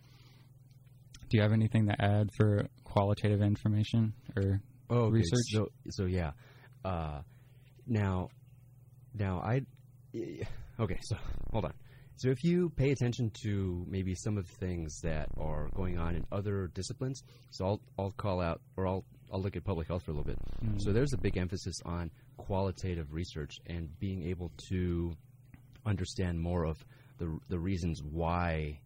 do 1.28 1.36
you 1.36 1.42
have 1.42 1.52
anything 1.52 1.86
to 1.88 2.00
add 2.00 2.30
for 2.36 2.68
qualitative 2.84 3.42
information 3.42 4.14
or 4.36 4.60
oh, 4.90 4.96
okay. 4.96 5.14
research? 5.14 5.46
So, 5.52 5.68
so 5.90 6.06
yeah. 6.06 6.32
Uh, 6.84 7.20
now, 7.86 8.28
now 9.14 9.40
I 9.40 9.62
y- 10.14 10.46
okay, 10.78 10.98
so 11.02 11.16
hold 11.50 11.64
on. 11.64 11.74
So 12.16 12.30
if 12.30 12.42
you 12.42 12.70
pay 12.70 12.90
attention 12.90 13.30
to 13.44 13.86
maybe 13.88 14.14
some 14.16 14.38
of 14.38 14.48
the 14.48 14.66
things 14.66 15.00
that 15.02 15.28
are 15.38 15.68
going 15.74 15.98
on 15.98 16.16
in 16.16 16.24
other 16.32 16.68
disciplines, 16.74 17.22
so 17.50 17.64
I'll 17.64 17.80
I'll 17.98 18.10
call 18.12 18.40
out 18.40 18.60
or 18.76 18.86
I'll 18.86 19.04
I'll 19.32 19.42
look 19.42 19.56
at 19.56 19.64
public 19.64 19.88
health 19.88 20.04
for 20.04 20.12
a 20.12 20.14
little 20.14 20.24
bit. 20.24 20.38
So 20.78 20.92
there's 20.92 21.12
a 21.12 21.18
big 21.18 21.36
emphasis 21.36 21.76
on 21.84 22.10
qualitative 22.36 23.12
research 23.12 23.58
and 23.66 23.88
being 23.98 24.22
able 24.28 24.50
to 24.68 25.14
understand 25.84 26.40
more 26.40 26.64
of 26.64 26.84
the 27.18 27.38
the 27.48 27.58
reasons 27.58 28.02
why 28.02 28.80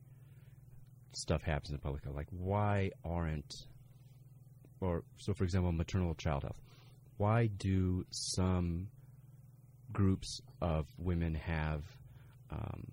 stuff 1.14 1.42
happens 1.42 1.70
in 1.70 1.78
public 1.78 2.04
health. 2.04 2.16
Like 2.16 2.28
why 2.30 2.90
aren't 3.04 3.52
or 4.80 5.04
so 5.18 5.32
for 5.34 5.44
example 5.44 5.72
maternal 5.72 6.14
child 6.14 6.42
health. 6.42 6.60
Why 7.18 7.46
do 7.46 8.04
some 8.10 8.88
groups 9.92 10.40
of 10.60 10.86
women 10.98 11.34
have 11.34 11.82
um, 12.50 12.86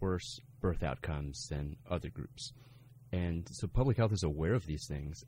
worse 0.00 0.40
birth 0.60 0.82
outcomes 0.82 1.46
than 1.50 1.76
other 1.90 2.08
groups? 2.08 2.52
And 3.12 3.46
so 3.50 3.66
public 3.66 3.96
health 3.96 4.12
is 4.12 4.22
aware 4.22 4.54
of 4.54 4.66
these 4.66 4.86
things 4.88 5.24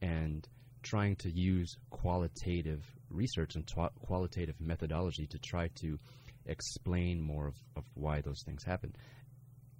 and 0.00 0.46
trying 0.86 1.16
to 1.16 1.30
use 1.30 1.76
qualitative 1.90 2.84
research 3.10 3.56
and 3.56 3.66
twa- 3.66 3.90
qualitative 4.00 4.60
methodology 4.60 5.26
to 5.26 5.38
try 5.38 5.68
to 5.74 5.98
explain 6.46 7.20
more 7.20 7.48
of, 7.48 7.54
of 7.76 7.84
why 7.94 8.20
those 8.20 8.42
things 8.44 8.62
happen. 8.64 8.94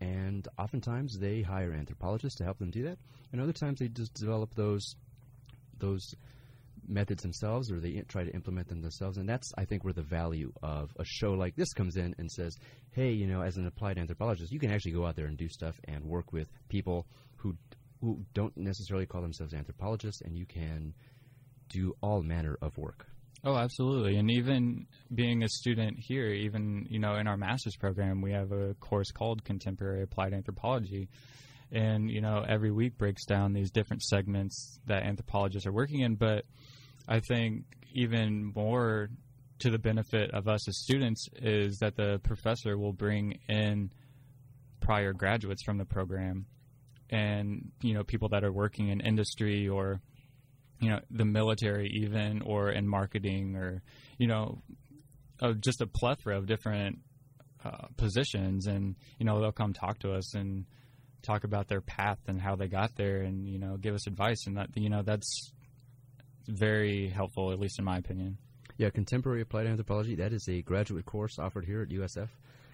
And 0.00 0.46
oftentimes 0.58 1.18
they 1.18 1.42
hire 1.42 1.72
anthropologists 1.72 2.38
to 2.38 2.44
help 2.44 2.58
them 2.58 2.70
do 2.70 2.82
that, 2.84 2.98
and 3.32 3.40
other 3.40 3.52
times 3.52 3.78
they 3.78 3.88
just 3.88 4.14
develop 4.14 4.54
those 4.54 4.94
those 5.78 6.14
methods 6.88 7.22
themselves 7.22 7.70
or 7.70 7.80
they 7.80 8.02
try 8.08 8.24
to 8.24 8.30
implement 8.32 8.68
them 8.68 8.80
themselves 8.80 9.18
and 9.18 9.28
that's 9.28 9.52
i 9.58 9.64
think 9.64 9.82
where 9.82 9.92
the 9.92 10.02
value 10.02 10.52
of 10.62 10.92
a 10.98 11.04
show 11.04 11.32
like 11.32 11.56
this 11.56 11.72
comes 11.72 11.96
in 11.96 12.14
and 12.18 12.30
says 12.30 12.56
hey 12.92 13.10
you 13.10 13.26
know 13.26 13.42
as 13.42 13.56
an 13.56 13.66
applied 13.66 13.98
anthropologist 13.98 14.52
you 14.52 14.60
can 14.60 14.70
actually 14.70 14.92
go 14.92 15.04
out 15.04 15.16
there 15.16 15.26
and 15.26 15.36
do 15.36 15.48
stuff 15.48 15.80
and 15.84 16.04
work 16.04 16.32
with 16.32 16.48
people 16.68 17.06
who 18.00 18.24
don't 18.34 18.56
necessarily 18.56 19.06
call 19.06 19.22
themselves 19.22 19.54
anthropologists 19.54 20.20
and 20.22 20.36
you 20.36 20.46
can 20.46 20.94
do 21.68 21.94
all 22.00 22.22
manner 22.22 22.56
of 22.62 22.76
work 22.78 23.06
Oh, 23.44 23.54
absolutely. 23.56 24.16
And 24.16 24.30
even 24.30 24.86
being 25.14 25.44
a 25.44 25.48
student 25.48 25.98
here, 26.00 26.30
even, 26.30 26.86
you 26.90 26.98
know, 26.98 27.14
in 27.14 27.28
our 27.28 27.36
master's 27.36 27.76
program, 27.76 28.20
we 28.20 28.32
have 28.32 28.50
a 28.50 28.74
course 28.74 29.12
called 29.12 29.44
Contemporary 29.44 30.02
Applied 30.02 30.32
Anthropology. 30.32 31.08
And, 31.70 32.10
you 32.10 32.20
know, 32.20 32.44
every 32.48 32.72
week 32.72 32.98
breaks 32.98 33.24
down 33.24 33.52
these 33.52 33.70
different 33.70 34.02
segments 34.02 34.80
that 34.86 35.04
anthropologists 35.04 35.66
are 35.66 35.72
working 35.72 36.00
in. 36.00 36.16
But 36.16 36.44
I 37.08 37.20
think 37.20 37.64
even 37.92 38.52
more 38.54 39.10
to 39.60 39.70
the 39.70 39.78
benefit 39.78 40.32
of 40.32 40.48
us 40.48 40.68
as 40.68 40.78
students 40.78 41.28
is 41.36 41.78
that 41.78 41.96
the 41.96 42.20
professor 42.24 42.76
will 42.76 42.92
bring 42.92 43.38
in 43.48 43.92
prior 44.80 45.12
graduates 45.12 45.62
from 45.62 45.78
the 45.78 45.84
program 45.84 46.46
and, 47.10 47.70
you 47.82 47.94
know, 47.94 48.04
people 48.04 48.28
that 48.30 48.44
are 48.44 48.52
working 48.52 48.88
in 48.88 49.00
industry 49.00 49.68
or 49.68 50.00
you 50.80 50.90
know 50.90 51.00
the 51.10 51.24
military 51.24 51.88
even 52.02 52.42
or 52.42 52.70
in 52.70 52.86
marketing 52.86 53.56
or 53.56 53.82
you 54.18 54.26
know 54.26 54.62
just 55.60 55.80
a 55.80 55.86
plethora 55.86 56.36
of 56.36 56.46
different 56.46 56.98
uh, 57.64 57.86
positions 57.96 58.66
and 58.66 58.94
you 59.18 59.24
know 59.24 59.40
they'll 59.40 59.52
come 59.52 59.72
talk 59.72 59.98
to 59.98 60.12
us 60.12 60.34
and 60.34 60.66
talk 61.22 61.44
about 61.44 61.66
their 61.66 61.80
path 61.80 62.18
and 62.26 62.40
how 62.40 62.56
they 62.56 62.68
got 62.68 62.94
there 62.96 63.22
and 63.22 63.48
you 63.48 63.58
know 63.58 63.78
give 63.78 63.94
us 63.94 64.06
advice 64.06 64.46
and 64.46 64.58
that 64.58 64.68
you 64.74 64.90
know 64.90 65.02
that's 65.02 65.50
very 66.46 67.08
helpful 67.08 67.52
at 67.52 67.58
least 67.58 67.78
in 67.78 67.84
my 67.86 67.96
opinion 67.96 68.36
Yeah, 68.78 68.90
Contemporary 68.90 69.40
Applied 69.40 69.66
Anthropology, 69.66 70.16
that 70.16 70.34
is 70.34 70.46
a 70.48 70.60
graduate 70.60 71.06
course 71.06 71.38
offered 71.38 71.64
here 71.64 71.80
at 71.80 71.88
USF. 71.88 72.28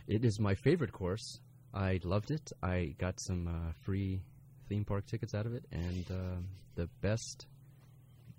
It 0.09 0.25
is 0.25 0.41
my 0.41 0.57
favorite 0.57 0.93
course. 0.93 1.39
I 1.75 2.01
loved 2.05 2.31
it. 2.31 2.53
I 2.63 2.95
got 2.99 3.19
some 3.21 3.49
uh, 3.49 3.73
free 3.85 4.21
theme 4.69 4.85
park 4.85 5.07
tickets 5.07 5.35
out 5.35 5.47
of 5.47 5.55
it, 5.55 5.65
and 5.73 6.05
um 6.11 6.49
the 6.75 6.89
best 7.01 7.47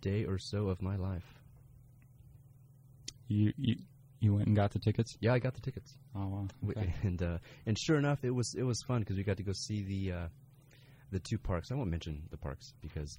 day 0.02 0.26
or 0.26 0.38
so 0.38 0.68
of 0.70 0.82
my 0.82 0.96
life. 0.96 1.26
you 3.28 3.54
you, 3.58 3.76
you 4.20 4.34
went 4.34 4.48
and 4.48 4.56
got 4.56 4.72
the 4.72 4.80
tickets 4.80 5.16
Yeah, 5.20 5.34
I 5.34 5.40
got 5.40 5.54
the 5.54 5.62
tickets, 5.62 5.94
oh 6.16 6.28
wow 6.28 6.48
okay. 6.70 6.94
and 7.04 7.22
uh, 7.22 7.38
and 7.66 7.78
sure 7.78 7.98
enough, 7.98 8.20
it 8.24 8.32
was 8.32 8.56
it 8.58 8.64
was 8.64 8.82
fun 8.88 9.00
because 9.00 9.18
we 9.18 9.24
got 9.24 9.38
to 9.38 9.44
go 9.44 9.54
see 9.54 9.82
the 9.84 10.12
uh, 10.14 10.28
the 11.12 11.20
two 11.20 11.38
parks. 11.38 11.72
I 11.72 11.76
won't 11.76 11.90
mention 11.90 12.24
the 12.32 12.38
parks 12.38 12.74
because 12.82 13.18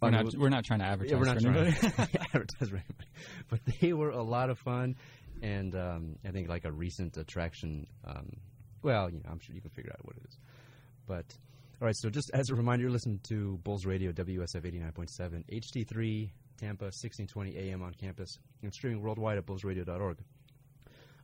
we're 0.00 0.10
not 0.10 0.34
we're 0.36 0.48
not 0.48 0.64
trying 0.64 0.80
to 0.80 0.86
advertise 0.86 1.12
Yeah, 1.12 1.18
we're 1.18 1.24
not 1.26 1.36
for 1.36 1.42
trying 1.42 1.56
anybody. 1.56 1.80
to 1.80 1.86
advertise 2.34 2.68
for 2.68 2.76
anybody. 2.76 3.08
But 3.48 3.60
they 3.80 3.92
were 3.92 4.10
a 4.10 4.22
lot 4.22 4.50
of 4.50 4.58
fun, 4.58 4.96
and 5.42 5.74
um, 5.74 6.16
I 6.26 6.30
think 6.30 6.48
like 6.48 6.64
a 6.64 6.72
recent 6.72 7.16
attraction. 7.16 7.86
Um, 8.04 8.36
well, 8.82 9.10
you 9.10 9.18
know, 9.18 9.30
I'm 9.30 9.38
sure 9.40 9.54
you 9.54 9.60
can 9.60 9.70
figure 9.70 9.92
out 9.92 10.04
what 10.04 10.16
it 10.16 10.22
is. 10.28 10.38
But 11.06 11.26
all 11.80 11.86
right, 11.86 11.96
so 11.96 12.08
just 12.08 12.30
as 12.32 12.48
a 12.50 12.54
reminder, 12.54 12.84
you're 12.84 12.92
listening 12.92 13.20
to 13.28 13.58
Bulls 13.58 13.84
Radio 13.84 14.12
WSF 14.12 14.62
89.7 14.62 15.44
HD3 15.50 16.30
Tampa 16.58 16.84
1620 16.84 17.56
AM 17.58 17.82
on 17.82 17.92
campus 17.94 18.38
and 18.62 18.72
streaming 18.72 19.02
worldwide 19.02 19.36
at 19.36 19.46
bullsradio.org. 19.46 20.18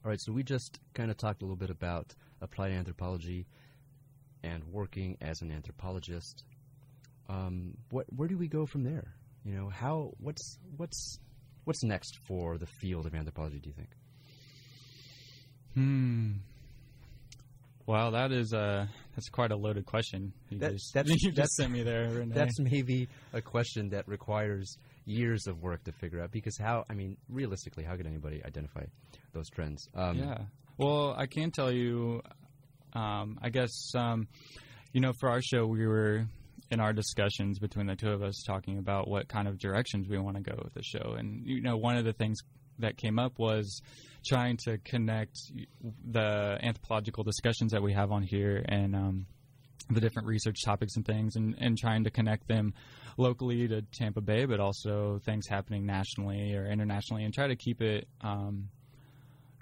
All 0.05 0.11
right, 0.11 0.21
so 0.21 0.33
we 0.33 0.43
just 0.43 0.79
kind 0.95 1.11
of 1.11 1.17
talked 1.17 1.43
a 1.43 1.45
little 1.45 1.57
bit 1.57 1.71
about 1.71 2.15
applied 2.41 2.73
anthropology 2.73 3.47
and 4.43 4.63
working 4.65 5.17
as 5.21 5.41
an 5.43 5.51
anthropologist 5.51 6.45
um, 7.29 7.75
what 7.91 8.07
where 8.15 8.29
do 8.29 8.39
we 8.39 8.49
go 8.49 8.67
from 8.67 8.85
there? 8.85 9.15
You 9.45 9.55
know, 9.55 9.69
how 9.69 10.13
what's 10.19 10.59
what's 10.77 11.19
what's 11.65 11.83
next 11.85 12.19
for 12.27 12.59
the 12.59 12.67
field 12.67 13.07
of 13.07 13.15
anthropology? 13.15 13.61
Do 13.61 13.69
you 13.69 13.75
think? 13.75 13.91
Hmm. 15.75 16.33
Well, 17.87 18.11
that 18.11 18.33
is 18.33 18.53
a 18.53 18.89
that's 19.15 19.29
quite 19.31 19.51
a 19.51 19.57
loaded 19.57 19.87
question. 19.87 20.33
You 20.51 20.59
That- 20.59 20.73
just, 20.73 20.93
that's- 20.95 21.11
you 21.23 21.31
that's- 21.31 21.47
just 21.49 21.57
sent 21.57 21.73
me 21.73 21.83
there. 21.83 22.09
Renee. 22.11 22.35
That's 22.35 22.59
maybe 22.61 23.09
a 23.33 23.41
question 23.41 23.89
that 23.91 24.07
requires 24.07 24.77
years 25.07 25.47
of 25.47 25.63
work 25.63 25.85
to 25.85 25.93
figure 25.93 26.21
out. 26.23 26.31
Because 26.31 26.59
how? 26.59 26.85
I 26.91 26.95
mean, 26.95 27.17
realistically, 27.31 27.85
how 27.85 27.97
could 27.97 28.07
anybody 28.07 28.43
identify 28.45 28.85
those 29.33 29.49
trends? 29.49 29.89
Um, 29.95 30.19
yeah. 30.19 30.39
Well, 30.77 31.15
I 31.17 31.27
can 31.27 31.51
tell 31.51 31.73
you. 31.73 32.23
Um, 32.95 33.39
I 33.43 33.51
guess 33.51 33.93
um, 33.95 34.29
you 34.93 35.01
know, 35.01 35.13
for 35.21 35.29
our 35.31 35.41
show, 35.43 35.67
we 35.67 35.87
were 35.87 36.27
in 36.71 36.81
our 36.81 36.93
discussions 36.93 37.59
between 37.59 37.87
the 37.87 37.97
two 37.97 38.11
of 38.11 38.23
us 38.23 38.43
talking 38.47 38.79
about 38.79 39.09
what 39.09 39.29
kind 39.29 39.49
of 39.49 39.59
directions 39.59 40.09
we 40.09 40.19
want 40.19 40.37
to 40.37 40.43
go 40.43 40.59
with 40.63 40.75
the 40.75 40.83
show, 40.83 41.15
and 41.19 41.47
you 41.47 41.61
know, 41.63 41.77
one 41.79 41.97
of 41.97 42.05
the 42.05 42.13
things 42.13 42.39
that 42.79 42.97
came 42.97 43.19
up 43.19 43.39
was 43.39 43.83
trying 44.27 44.57
to 44.57 44.79
connect 44.79 45.37
the 46.11 46.59
anthropological 46.63 47.25
discussions 47.25 47.73
that 47.73 47.83
we 47.83 47.93
have 47.93 48.13
on 48.13 48.23
here 48.23 48.65
and 48.69 48.95
um, 48.95 49.27
the 49.91 50.01
different 50.01 50.29
research 50.29 50.63
topics 50.65 50.97
and 50.97 51.07
things, 51.07 51.37
and, 51.37 51.55
and 51.59 51.79
trying 51.79 52.05
to 52.05 52.11
connect 52.11 52.47
them 52.49 52.75
locally 53.17 53.67
to 53.69 53.83
Tampa 53.93 54.21
Bay, 54.21 54.45
but 54.45 54.61
also 54.61 55.21
things 55.25 55.47
happening 55.47 55.87
nationally 55.87 56.55
or 56.55 56.67
internationally, 56.67 57.25
and 57.25 57.33
try 57.33 57.47
to 57.47 57.57
keep 57.57 57.81
it 57.81 58.07
um, 58.21 58.69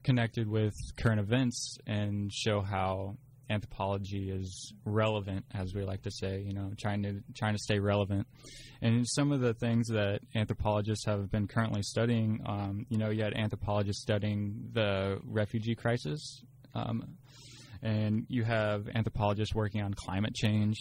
connected 0.02 0.48
with 0.48 0.74
current 0.96 1.20
events 1.20 1.78
and 1.86 2.32
show 2.32 2.60
how 2.60 3.16
anthropology 3.48 4.30
is 4.30 4.72
relevant, 4.84 5.44
as 5.54 5.74
we 5.74 5.84
like 5.84 6.02
to 6.02 6.10
say. 6.10 6.42
You 6.42 6.54
know, 6.54 6.72
trying 6.78 7.02
to 7.02 7.22
trying 7.34 7.54
to 7.54 7.62
stay 7.62 7.78
relevant. 7.78 8.26
And 8.82 9.06
some 9.08 9.32
of 9.32 9.40
the 9.40 9.54
things 9.54 9.88
that 9.88 10.20
anthropologists 10.34 11.06
have 11.06 11.30
been 11.30 11.48
currently 11.48 11.82
studying, 11.82 12.40
um, 12.46 12.86
you 12.88 12.98
know, 12.98 13.10
you 13.10 13.22
had 13.22 13.34
anthropologists 13.34 14.02
studying 14.02 14.70
the 14.72 15.18
refugee 15.24 15.74
crisis, 15.74 16.42
um, 16.74 17.16
and 17.82 18.26
you 18.28 18.44
have 18.44 18.88
anthropologists 18.94 19.54
working 19.54 19.82
on 19.82 19.94
climate 19.94 20.34
change. 20.34 20.76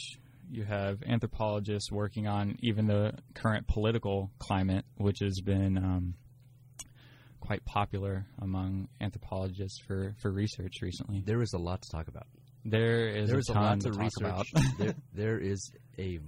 You 0.52 0.64
have 0.64 1.02
anthropologists 1.04 1.92
working 1.92 2.28
on 2.28 2.58
even 2.62 2.86
the 2.86 3.14
current 3.34 3.68
political 3.68 4.30
climate, 4.38 4.86
which 4.98 5.18
has 5.22 5.42
been 5.42 5.78
um, 5.78 6.14
quite 7.46 7.64
popular 7.66 8.26
among 8.42 8.88
anthropologists 9.02 9.80
for, 9.86 10.16
for 10.20 10.32
research 10.32 10.82
recently. 10.82 11.22
there 11.26 11.42
is 11.42 11.54
a 11.54 11.58
lot 11.58 11.82
to 11.82 11.90
talk 11.90 12.08
about. 12.08 12.28
There 12.66 13.08
is 13.10 13.32
a 13.32 13.38
a, 13.38 13.42
ton 13.42 13.64
lot 13.64 13.80
to 13.82 13.92
to 13.92 13.92
talk 13.92 14.02
research. 14.02 14.22
about. 14.22 14.46
there, 14.80 14.96
there 15.14 15.40
is 15.40 15.72
a 16.00 16.20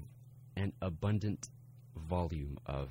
an 0.56 0.72
abundant 0.82 1.48
volume 1.96 2.58
of 2.66 2.90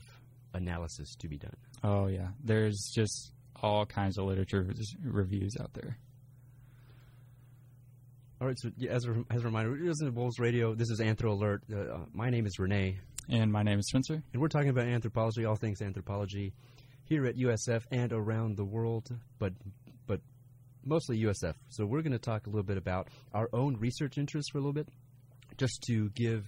analysis 0.53 1.15
to 1.21 1.29
be 1.29 1.39
done. 1.39 1.57
oh 1.85 2.09
yeah, 2.09 2.29
there's 2.43 2.91
just 2.95 3.33
all 3.63 3.87
kinds 3.87 4.19
of 4.19 4.27
literature 4.27 4.67
reviews 5.03 5.55
out 5.61 5.73
there. 5.75 5.97
All 8.39 8.47
right, 8.47 8.59
so 8.59 8.71
as 8.91 9.07
a, 9.07 9.25
as 9.31 9.43
a 9.43 9.45
reminder, 9.47 9.75
you're 9.77 9.89
listening 9.89 10.13
to 10.13 10.43
Radio. 10.43 10.75
This 10.75 10.91
is 10.91 11.01
Anthro 11.01 11.31
Alert. 11.31 11.63
Uh, 11.73 11.79
uh, 11.79 11.99
my 12.13 12.29
name 12.29 12.45
is 12.45 12.59
Renee. 12.59 12.99
And 13.31 13.51
my 13.51 13.63
name 13.63 13.79
is 13.79 13.89
Spencer. 13.89 14.23
And 14.33 14.43
we're 14.43 14.49
talking 14.49 14.69
about 14.69 14.87
anthropology, 14.87 15.47
all 15.47 15.57
things 15.57 15.81
anthropology, 15.81 16.53
here 17.05 17.25
at 17.25 17.37
USF 17.37 17.85
and 17.91 18.13
around 18.13 18.57
the 18.57 18.65
world, 18.65 19.09
but 19.39 19.53
mostly 20.87 21.19
USF. 21.23 21.55
So 21.69 21.85
we're 21.85 22.03
going 22.03 22.13
to 22.13 22.19
talk 22.19 22.47
a 22.47 22.51
little 22.51 22.63
bit 22.63 22.79
about 22.79 23.09
our 23.35 23.49
own 23.53 23.77
research 23.77 24.19
interests 24.19 24.51
for 24.51 24.59
a 24.59 24.61
little 24.61 24.73
bit, 24.73 24.89
just 25.59 25.83
to 25.89 26.11
give 26.11 26.45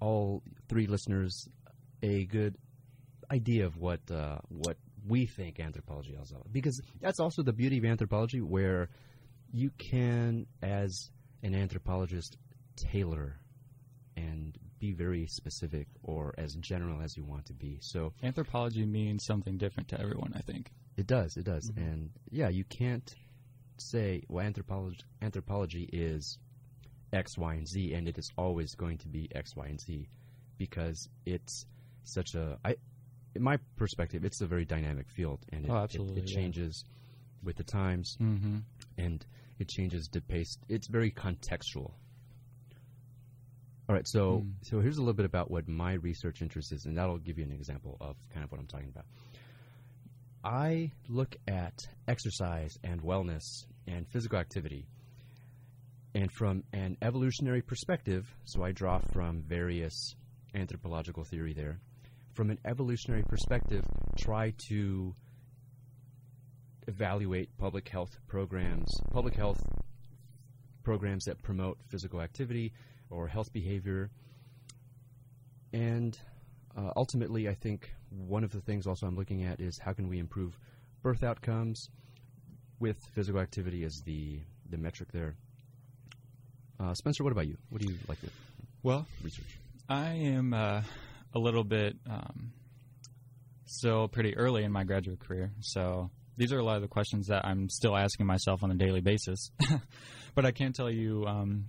all 0.00 0.42
three 0.68 0.86
listeners 0.86 1.48
a 2.02 2.24
good 2.26 2.56
idea 3.30 3.66
of 3.66 3.76
what 3.76 4.00
uh, 4.10 4.38
what 4.48 4.76
we 5.08 5.26
think 5.26 5.60
anthropology 5.60 6.16
is 6.20 6.32
all 6.32 6.46
because 6.52 6.80
that's 7.00 7.20
also 7.20 7.42
the 7.42 7.52
beauty 7.52 7.78
of 7.78 7.84
anthropology, 7.84 8.40
where 8.40 8.88
you 9.52 9.70
can, 9.90 10.46
as 10.62 11.10
an 11.42 11.54
anthropologist, 11.54 12.36
tailor 12.76 13.38
and 14.16 14.56
be 14.78 14.92
very 14.92 15.26
specific 15.26 15.86
or 16.02 16.34
as 16.38 16.54
general 16.56 17.00
as 17.02 17.16
you 17.16 17.24
want 17.24 17.46
to 17.46 17.52
be. 17.52 17.78
So 17.80 18.12
Anthropology 18.22 18.84
means 18.84 19.24
something 19.24 19.56
different 19.56 19.88
to 19.90 20.00
everyone, 20.00 20.32
I 20.36 20.40
think. 20.40 20.70
it 20.96 21.06
does, 21.06 21.36
it 21.36 21.44
does, 21.44 21.70
and 21.76 22.10
yeah, 22.30 22.48
you 22.48 22.64
can't 22.64 23.14
say 23.78 24.22
well 24.28 24.44
anthropology 24.44 25.00
anthropology 25.22 25.88
is 25.92 26.38
X, 27.12 27.38
Y, 27.38 27.54
and 27.54 27.66
Z, 27.68 27.92
and 27.94 28.08
it 28.08 28.18
is 28.18 28.30
always 28.36 28.74
going 28.74 28.98
to 28.98 29.08
be 29.08 29.28
X, 29.34 29.54
Y, 29.56 29.66
and 29.66 29.80
Z 29.80 30.08
because 30.58 31.08
it's 31.24 31.66
such 32.04 32.34
a 32.34 32.58
I, 32.64 32.76
in 33.34 33.42
my 33.42 33.58
perspective, 33.76 34.24
it's 34.24 34.40
a 34.40 34.46
very 34.46 34.64
dynamic 34.64 35.08
field, 35.10 35.40
and 35.52 35.64
it, 35.66 35.70
Oh, 35.70 35.84
it- 35.84 35.94
it, 35.94 36.28
yeah. 36.28 36.34
changes 36.36 36.84
with 37.42 37.56
the 37.56 37.64
times, 37.64 38.16
Mm-hmm. 38.20 38.58
and 38.98 39.24
it 39.58 39.68
changes 39.68 40.08
to 40.08 40.20
pace. 40.20 40.58
It's 40.68 40.86
very 40.88 41.10
contextual. 41.10 41.92
All 43.88 43.94
right, 43.94 44.06
so 44.08 44.40
Mm. 44.40 44.52
so 44.62 44.80
here's 44.80 44.96
a 44.96 45.00
little 45.00 45.14
bit 45.14 45.26
about 45.26 45.50
what 45.50 45.68
my 45.68 45.92
research 45.94 46.42
interest 46.42 46.72
is, 46.72 46.86
and 46.86 46.96
that'll 46.98 47.18
give 47.18 47.38
you 47.38 47.44
an 47.44 47.52
example 47.52 47.96
of 48.00 48.16
kind 48.30 48.42
of 48.42 48.50
what 48.50 48.60
I'm 48.60 48.66
talking 48.66 48.88
about. 48.88 49.06
I 50.46 50.92
look 51.08 51.34
at 51.48 51.74
exercise 52.06 52.78
and 52.84 53.02
wellness 53.02 53.42
and 53.88 54.06
physical 54.06 54.38
activity, 54.38 54.86
and 56.14 56.30
from 56.30 56.62
an 56.72 56.96
evolutionary 57.02 57.62
perspective, 57.62 58.32
so 58.44 58.62
I 58.62 58.70
draw 58.70 59.00
from 59.12 59.42
various 59.42 60.14
anthropological 60.54 61.24
theory 61.24 61.52
there. 61.52 61.80
From 62.34 62.50
an 62.50 62.60
evolutionary 62.64 63.24
perspective, 63.24 63.84
try 64.20 64.54
to 64.68 65.16
evaluate 66.86 67.48
public 67.58 67.88
health 67.88 68.16
programs, 68.28 68.88
public 69.10 69.34
health 69.34 69.60
programs 70.84 71.24
that 71.24 71.42
promote 71.42 71.78
physical 71.88 72.20
activity 72.20 72.72
or 73.10 73.26
health 73.26 73.52
behavior. 73.52 74.12
And 75.72 76.16
uh, 76.76 76.90
ultimately, 76.96 77.48
I 77.48 77.54
think 77.54 77.90
one 78.10 78.44
of 78.44 78.52
the 78.52 78.60
things 78.60 78.86
also 78.86 79.06
I'm 79.06 79.16
looking 79.16 79.44
at 79.44 79.60
is 79.60 79.78
how 79.78 79.92
can 79.92 80.08
we 80.08 80.18
improve 80.18 80.58
birth 81.02 81.22
outcomes 81.22 81.88
with 82.78 82.98
physical 83.14 83.40
activity 83.40 83.84
as 83.84 84.02
the, 84.04 84.40
the 84.68 84.76
metric 84.76 85.10
there. 85.12 85.36
Uh, 86.78 86.92
Spencer, 86.94 87.24
what 87.24 87.32
about 87.32 87.46
you? 87.46 87.56
What 87.70 87.80
do 87.80 87.90
you 87.90 87.98
like 88.08 88.20
to 88.20 88.28
Well, 88.82 89.06
research? 89.22 89.58
I 89.88 90.10
am 90.10 90.52
uh, 90.52 90.82
a 91.34 91.38
little 91.38 91.64
bit 91.64 91.96
um, 92.08 92.52
still 93.64 94.08
pretty 94.08 94.36
early 94.36 94.64
in 94.64 94.72
my 94.72 94.84
graduate 94.84 95.20
career, 95.20 95.52
so 95.60 96.10
these 96.36 96.52
are 96.52 96.58
a 96.58 96.64
lot 96.64 96.76
of 96.76 96.82
the 96.82 96.88
questions 96.88 97.28
that 97.28 97.46
I'm 97.46 97.70
still 97.70 97.96
asking 97.96 98.26
myself 98.26 98.62
on 98.62 98.70
a 98.70 98.74
daily 98.74 99.00
basis. 99.00 99.50
but 100.34 100.44
I 100.44 100.50
can 100.50 100.72
tell 100.74 100.90
you 100.90 101.24
um, 101.26 101.64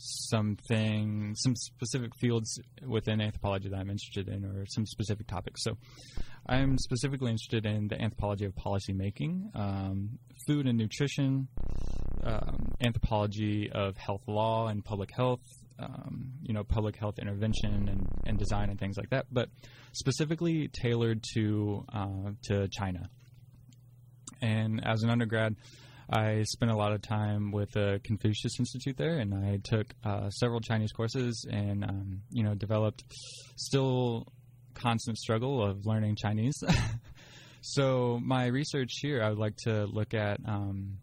something, 0.00 1.34
some 1.36 1.54
specific 1.56 2.12
fields 2.18 2.58
within 2.86 3.20
anthropology 3.20 3.68
that 3.68 3.76
I'm 3.76 3.90
interested 3.90 4.28
in, 4.28 4.44
or 4.44 4.64
some 4.66 4.86
specific 4.86 5.26
topics. 5.26 5.62
So 5.62 5.76
I'm 6.46 6.78
specifically 6.78 7.30
interested 7.30 7.66
in 7.66 7.88
the 7.88 8.00
anthropology 8.00 8.46
of 8.46 8.54
policymaking, 8.54 9.54
um, 9.54 10.18
food 10.46 10.66
and 10.66 10.78
nutrition, 10.78 11.48
um, 12.24 12.72
anthropology 12.80 13.70
of 13.70 13.96
health 13.96 14.22
law 14.26 14.68
and 14.68 14.84
public 14.84 15.10
health, 15.14 15.40
um, 15.78 16.32
you 16.42 16.54
know, 16.54 16.64
public 16.64 16.96
health 16.96 17.18
intervention 17.18 17.88
and, 17.88 18.06
and 18.26 18.38
design 18.38 18.70
and 18.70 18.78
things 18.78 18.96
like 18.96 19.10
that, 19.10 19.26
but 19.30 19.48
specifically 19.92 20.68
tailored 20.68 21.22
to 21.34 21.84
uh, 21.92 22.30
to 22.44 22.68
China. 22.68 23.08
And 24.42 24.80
as 24.86 25.02
an 25.02 25.10
undergrad, 25.10 25.56
I 26.12 26.42
spent 26.42 26.72
a 26.72 26.76
lot 26.76 26.92
of 26.92 27.02
time 27.02 27.52
with 27.52 27.72
the 27.72 28.00
Confucius 28.02 28.58
Institute 28.58 28.96
there, 28.96 29.18
and 29.18 29.32
I 29.32 29.60
took 29.62 29.94
uh, 30.04 30.28
several 30.30 30.60
Chinese 30.60 30.92
courses 30.92 31.46
and 31.50 31.84
um, 31.84 32.22
you 32.30 32.42
know 32.42 32.54
developed 32.54 33.04
still 33.56 34.26
constant 34.74 35.18
struggle 35.18 35.64
of 35.64 35.86
learning 35.86 36.16
Chinese. 36.16 36.56
so 37.60 38.18
my 38.22 38.46
research 38.46 38.90
here, 39.00 39.22
I 39.22 39.28
would 39.28 39.38
like 39.38 39.56
to 39.64 39.86
look 39.86 40.14
at. 40.14 40.40
Um, 40.46 40.98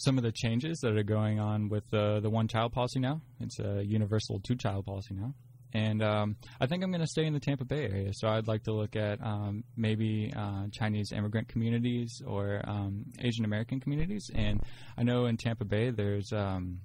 some 0.00 0.16
of 0.16 0.22
the 0.22 0.30
changes 0.30 0.78
that 0.78 0.96
are 0.96 1.02
going 1.02 1.40
on 1.40 1.68
with 1.68 1.82
the 1.90 2.20
the 2.20 2.30
one 2.30 2.46
child 2.46 2.72
policy 2.72 3.00
now. 3.00 3.20
It's 3.40 3.58
a 3.58 3.82
universal 3.84 4.40
two 4.40 4.54
child 4.54 4.86
policy 4.86 5.14
now, 5.14 5.34
and 5.74 6.02
um, 6.02 6.36
I 6.60 6.66
think 6.66 6.82
I'm 6.82 6.90
going 6.90 7.02
to 7.02 7.06
stay 7.06 7.26
in 7.26 7.34
the 7.34 7.40
Tampa 7.40 7.64
Bay 7.64 7.84
area. 7.84 8.10
So 8.14 8.28
I'd 8.28 8.48
like 8.48 8.64
to 8.64 8.72
look 8.72 8.96
at 8.96 9.20
um, 9.22 9.64
maybe 9.76 10.32
uh, 10.36 10.64
Chinese 10.72 11.12
immigrant 11.12 11.48
communities 11.48 12.22
or 12.26 12.62
um, 12.66 13.04
Asian 13.20 13.44
American 13.44 13.80
communities. 13.80 14.30
And 14.34 14.60
I 14.96 15.02
know 15.02 15.26
in 15.26 15.36
Tampa 15.36 15.64
Bay 15.64 15.90
there's 15.90 16.32
um, 16.32 16.80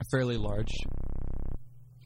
a 0.00 0.04
fairly 0.10 0.36
large. 0.36 0.72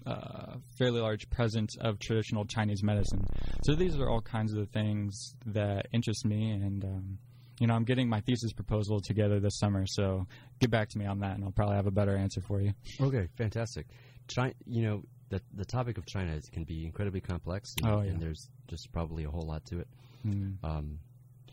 Uh, 0.04 0.58
fairly 0.78 1.00
large 1.00 1.28
presence 1.30 1.76
of 1.80 1.98
traditional 1.98 2.44
Chinese 2.44 2.80
medicine. 2.80 3.26
So 3.64 3.74
these 3.74 3.98
are 3.98 4.08
all 4.08 4.20
kinds 4.20 4.52
of 4.52 4.60
the 4.60 4.66
things 4.66 5.34
that 5.46 5.88
interest 5.92 6.24
me, 6.24 6.52
and 6.52 6.84
um, 6.84 7.18
you 7.58 7.66
know, 7.66 7.74
I'm 7.74 7.82
getting 7.82 8.08
my 8.08 8.20
thesis 8.20 8.52
proposal 8.52 9.00
together 9.00 9.40
this 9.40 9.58
summer, 9.58 9.84
so 9.84 10.28
get 10.60 10.70
back 10.70 10.90
to 10.90 10.98
me 10.98 11.06
on 11.06 11.18
that, 11.20 11.34
and 11.34 11.44
I'll 11.44 11.50
probably 11.50 11.74
have 11.74 11.88
a 11.88 11.90
better 11.90 12.16
answer 12.16 12.40
for 12.40 12.60
you. 12.60 12.72
Okay, 13.00 13.26
fantastic. 13.36 13.86
China, 14.28 14.52
you 14.64 14.82
know, 14.82 15.02
the 15.28 15.40
the 15.54 15.64
topic 15.64 15.98
of 15.98 16.06
China 16.06 16.32
is, 16.34 16.48
can 16.52 16.64
be 16.64 16.84
incredibly 16.84 17.20
complex, 17.20 17.74
and, 17.82 17.90
Oh, 17.92 18.00
yeah. 18.02 18.10
and 18.10 18.20
there's 18.20 18.48
just 18.68 18.92
probably 18.92 19.24
a 19.24 19.30
whole 19.30 19.46
lot 19.46 19.64
to 19.66 19.80
it. 19.80 19.88
Mm. 20.26 20.56
Um, 20.64 20.98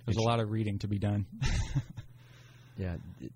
There's 0.06 0.18
a 0.18 0.22
lot 0.22 0.40
of 0.40 0.50
reading 0.52 0.80
to 0.80 0.88
be 0.88 1.00
done. 1.00 1.26
yeah. 2.78 2.96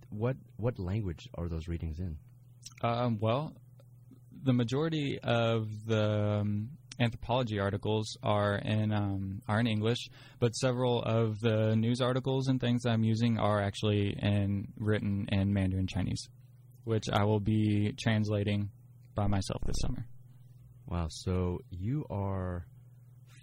What 0.10 0.36
what 0.58 0.80
language 0.80 1.28
are 1.36 1.48
those 1.48 1.68
readings 1.68 2.00
in? 2.00 2.18
um, 2.84 3.18
well, 3.20 3.54
the 4.44 4.54
majority 4.54 5.20
of 5.24 5.68
the 5.86 6.40
um, 6.42 6.70
anthropology 7.00 7.60
articles 7.60 8.18
are 8.24 8.56
in 8.56 8.92
um, 8.92 9.42
are 9.48 9.60
in 9.60 9.68
English, 9.68 10.10
but 10.40 10.52
several 10.56 11.02
of 11.04 11.40
the 11.40 11.76
news 11.76 12.02
articles 12.02 12.48
and 12.48 12.60
things 12.60 12.86
I'm 12.86 13.04
using 13.04 13.38
are 13.40 13.62
actually 13.62 14.16
in 14.22 14.68
written 14.78 15.28
in 15.32 15.54
Mandarin 15.54 15.88
Chinese, 15.88 16.28
which 16.84 17.06
I 17.12 17.24
will 17.24 17.40
be 17.40 17.94
translating 18.00 18.70
by 19.16 19.28
myself 19.28 19.62
this 19.66 19.78
summer. 19.82 20.06
Wow. 20.88 21.08
So 21.10 21.60
you 21.70 22.06
are 22.10 22.66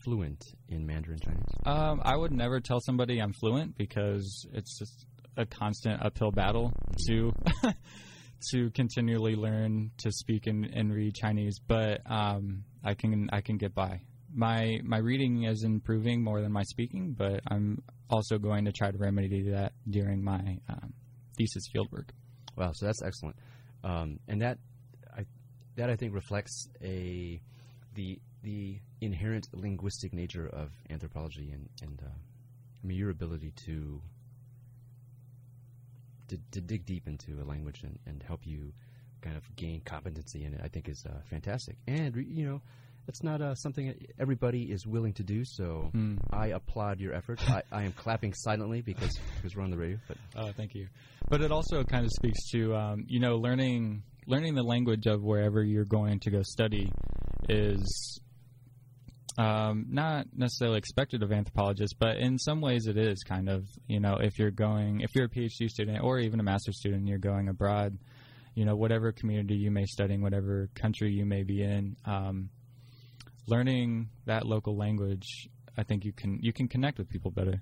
fluent 0.05 0.43
in 0.69 0.87
Mandarin 0.87 1.19
Chinese. 1.19 1.43
Um, 1.65 2.01
I 2.05 2.17
would 2.17 2.33
never 2.33 2.61
tell 2.61 2.81
somebody 2.81 3.21
I'm 3.21 3.33
fluent 3.33 3.77
because 3.77 4.47
it's 4.53 4.79
just 4.79 5.07
a 5.37 5.47
constant 5.47 6.05
uphill 6.05 6.31
battle 6.31 6.73
to 7.09 7.33
to 8.53 8.71
continually 8.71 9.35
learn 9.35 9.91
to 9.99 10.13
speak 10.13 10.47
and, 10.47 10.65
and 10.67 10.93
read 10.93 11.15
Chinese. 11.15 11.59
But 11.67 12.01
um, 12.07 12.65
I 12.85 12.95
can 12.95 13.29
I 13.33 13.41
can 13.41 13.57
get 13.57 13.75
by. 13.75 14.01
My 14.33 14.79
my 14.85 14.99
reading 14.99 15.45
is 15.45 15.65
improving 15.65 16.23
more 16.23 16.41
than 16.41 16.53
my 16.53 16.63
speaking, 16.63 17.15
but 17.17 17.41
I'm 17.49 17.83
also 18.11 18.39
going 18.39 18.65
to 18.67 18.73
try 18.73 18.91
to 18.91 18.99
remedy 18.99 19.51
that 19.51 19.73
during 19.89 20.23
my 20.23 20.59
um, 20.69 20.93
thesis 21.37 21.65
fieldwork. 21.75 22.11
Wow. 22.57 22.73
So 22.75 22.87
that's 22.87 23.03
excellent. 23.03 23.37
Um, 23.83 24.19
and 24.29 24.41
that 24.43 24.59
that 25.77 25.91
I 25.91 25.97
think 25.97 26.15
reflects 26.15 26.69
a 26.83 27.41
the 27.95 28.19
the 28.43 28.79
inherent 29.01 29.47
linguistic 29.53 30.13
nature 30.13 30.47
of 30.49 30.71
anthropology 30.91 31.51
and 31.53 31.69
and 31.83 32.01
uh, 32.03 32.07
I 32.09 32.87
mean 32.87 32.99
your 32.99 33.11
ability 33.11 33.53
to 33.67 34.01
to, 36.29 36.39
to 36.53 36.61
dig 36.61 36.87
deep 36.87 37.07
into 37.07 37.41
a 37.43 37.45
language 37.45 37.83
and, 37.83 37.99
and 38.07 38.23
help 38.23 38.47
you 38.47 38.73
kind 39.21 39.37
of 39.37 39.57
gain 39.57 39.81
competency 39.85 40.45
in 40.45 40.55
it, 40.55 40.61
I 40.63 40.69
think 40.69 40.89
is 40.89 41.05
uh, 41.09 41.21
fantastic. 41.31 41.77
And 41.87 42.15
you 42.17 42.47
know, 42.47 42.61
it's 43.09 43.23
not 43.23 43.43
uh, 43.43 43.55
something 43.55 43.89
that 43.89 43.97
everybody 44.19 44.65
is 44.71 44.87
willing 44.87 45.13
to 45.15 45.23
do. 45.23 45.45
So 45.45 45.91
Hmm. 45.93 46.17
I 46.33 46.49
applaud 46.49 47.01
your 47.01 47.15
efforts. 47.15 47.43
I, 47.49 47.63
I 47.71 47.85
am 47.85 47.93
clapping 47.93 48.33
silently 48.35 48.81
because 48.81 49.19
because 49.37 49.55
we're 49.55 49.63
on 49.65 49.71
the 49.71 49.77
radio. 49.79 49.99
But 50.09 50.17
Oh, 50.37 50.53
thank 50.57 50.75
you. 50.75 50.89
But 51.29 51.41
it 51.43 51.51
also 51.53 51.85
kind 51.85 52.05
of 52.05 52.11
speaks 52.13 52.39
to 52.53 52.75
um, 52.75 53.05
you 53.09 53.21
know 53.21 53.37
learning 53.37 54.03
learning 54.27 54.55
the 54.55 54.63
language 54.63 55.07
of 55.07 55.23
wherever 55.23 55.63
you're 55.63 55.85
going 55.85 56.21
to 56.21 56.31
go 56.31 56.43
study 56.43 56.91
is 57.49 58.21
um, 59.37 59.87
not 59.91 60.27
necessarily 60.35 60.79
expected 60.79 61.23
of 61.23 61.33
anthropologists, 61.33 61.97
but 61.99 62.17
in 62.19 62.39
some 62.39 62.61
ways 62.61 62.87
it 62.87 62.97
is 62.97 63.23
kind 63.25 63.49
of 63.49 63.67
you 63.89 64.01
know 64.01 64.17
if 64.21 64.39
you're 64.39 64.51
going 64.51 65.01
if 65.01 65.15
you're 65.15 65.27
a 65.27 65.29
PhD 65.29 65.69
student 65.69 66.03
or 66.03 66.19
even 66.19 66.41
a 66.41 66.43
master's 66.43 66.79
student, 66.79 67.09
you're 67.09 67.19
going 67.19 67.49
abroad. 67.49 67.99
You 68.55 68.65
know, 68.65 68.77
whatever 68.77 69.11
community 69.11 69.57
you 69.57 69.73
may 69.73 69.85
studying, 69.85 70.23
whatever 70.23 70.69
country 70.77 71.11
you 71.11 71.25
may 71.25 71.43
be 71.43 71.61
in, 71.61 71.97
um, 72.05 72.51
learning 73.49 74.11
that 74.27 74.47
local 74.47 74.77
language, 74.77 75.49
I 75.77 75.83
think 75.83 76.05
you 76.05 76.13
can 76.13 76.39
you 76.41 76.53
can 76.53 76.69
connect 76.69 76.99
with 76.99 77.09
people 77.09 77.33
better. 77.33 77.61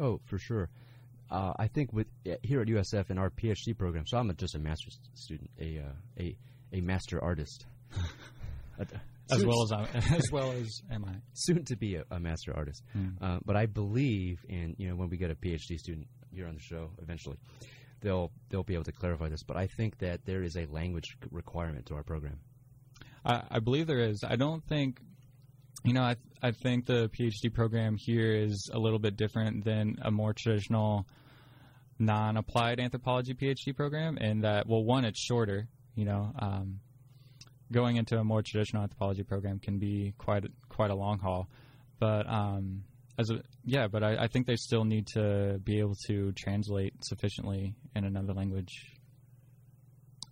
Oh, 0.00 0.20
for 0.24 0.38
sure. 0.38 0.68
Uh, 1.34 1.52
I 1.58 1.66
think 1.66 1.92
with 1.92 2.06
uh, 2.30 2.34
here 2.42 2.60
at 2.60 2.68
USF 2.68 3.10
in 3.10 3.18
our 3.18 3.28
PhD 3.28 3.76
program, 3.76 4.06
so 4.06 4.18
I'm 4.18 4.30
a, 4.30 4.34
just 4.34 4.54
a 4.54 4.58
master's 4.60 5.00
student, 5.14 5.50
a 5.60 5.80
uh, 5.80 5.92
a 6.20 6.36
a 6.72 6.80
master 6.80 7.22
artist. 7.22 7.66
As 9.32 9.44
well 9.44 9.62
as 9.62 9.72
I, 9.72 9.88
as 10.14 10.30
well 10.30 10.52
as 10.52 10.82
am 10.90 11.06
I. 11.06 11.14
soon 11.32 11.64
to 11.64 11.76
be 11.76 11.96
a, 11.96 12.04
a 12.10 12.20
master 12.20 12.54
artist. 12.54 12.82
Mm. 12.94 13.14
Uh, 13.22 13.38
but 13.44 13.56
I 13.56 13.64
believe 13.64 14.44
in 14.48 14.76
you 14.78 14.88
know 14.88 14.96
when 14.96 15.08
we 15.08 15.16
get 15.16 15.30
a 15.30 15.34
PhD 15.34 15.78
student 15.78 16.06
here 16.30 16.46
on 16.46 16.54
the 16.54 16.60
show 16.60 16.90
eventually, 17.02 17.38
they'll 18.00 18.30
they'll 18.50 18.62
be 18.62 18.74
able 18.74 18.84
to 18.84 18.92
clarify 18.92 19.28
this. 19.28 19.42
But 19.42 19.56
I 19.56 19.66
think 19.66 19.98
that 19.98 20.26
there 20.26 20.42
is 20.42 20.56
a 20.56 20.66
language 20.66 21.16
requirement 21.30 21.86
to 21.86 21.94
our 21.94 22.02
program. 22.02 22.38
I, 23.24 23.42
I 23.50 23.58
believe 23.60 23.86
there 23.86 24.06
is. 24.08 24.22
I 24.22 24.36
don't 24.36 24.62
think, 24.68 25.00
you 25.84 25.94
know, 25.94 26.02
I 26.02 26.16
I 26.42 26.52
think 26.52 26.84
the 26.86 27.08
PhD 27.08 27.52
program 27.52 27.96
here 27.98 28.36
is 28.36 28.70
a 28.72 28.78
little 28.78 28.98
bit 28.98 29.16
different 29.16 29.64
than 29.64 29.96
a 30.02 30.10
more 30.10 30.34
traditional 30.34 31.06
non-applied 31.98 32.80
anthropology 32.80 33.34
PhD 33.34 33.74
program, 33.74 34.18
and 34.20 34.44
that 34.44 34.66
well, 34.66 34.84
one, 34.84 35.04
it's 35.04 35.20
shorter. 35.20 35.68
You 35.94 36.04
know, 36.04 36.32
um, 36.38 36.80
going 37.70 37.96
into 37.96 38.18
a 38.18 38.24
more 38.24 38.42
traditional 38.42 38.82
anthropology 38.82 39.22
program 39.22 39.58
can 39.60 39.78
be 39.78 40.14
quite 40.18 40.44
a, 40.44 40.48
quite 40.68 40.90
a 40.90 40.94
long 40.94 41.18
haul, 41.18 41.48
but 42.00 42.28
um, 42.28 42.84
as 43.18 43.30
a 43.30 43.40
yeah, 43.64 43.86
but 43.88 44.02
I, 44.02 44.24
I 44.24 44.28
think 44.28 44.46
they 44.46 44.56
still 44.56 44.84
need 44.84 45.06
to 45.14 45.60
be 45.62 45.78
able 45.78 45.96
to 46.06 46.32
translate 46.32 46.94
sufficiently 47.04 47.74
in 47.94 48.04
another 48.04 48.34
language. 48.34 48.72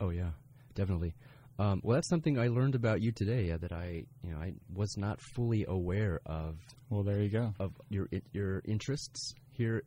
Oh 0.00 0.10
yeah, 0.10 0.30
definitely. 0.74 1.14
Um, 1.58 1.80
well, 1.84 1.96
that's 1.96 2.08
something 2.08 2.38
I 2.38 2.48
learned 2.48 2.74
about 2.74 3.02
you 3.02 3.12
today 3.12 3.52
uh, 3.52 3.58
that 3.58 3.72
I 3.72 4.04
you 4.24 4.32
know 4.32 4.38
I 4.38 4.54
was 4.72 4.96
not 4.96 5.20
fully 5.20 5.64
aware 5.68 6.20
of 6.26 6.56
Well, 6.90 7.04
there 7.04 7.20
you 7.22 7.28
go. 7.28 7.54
of 7.60 7.72
your 7.88 8.08
your 8.32 8.62
interests 8.66 9.34
here 9.50 9.84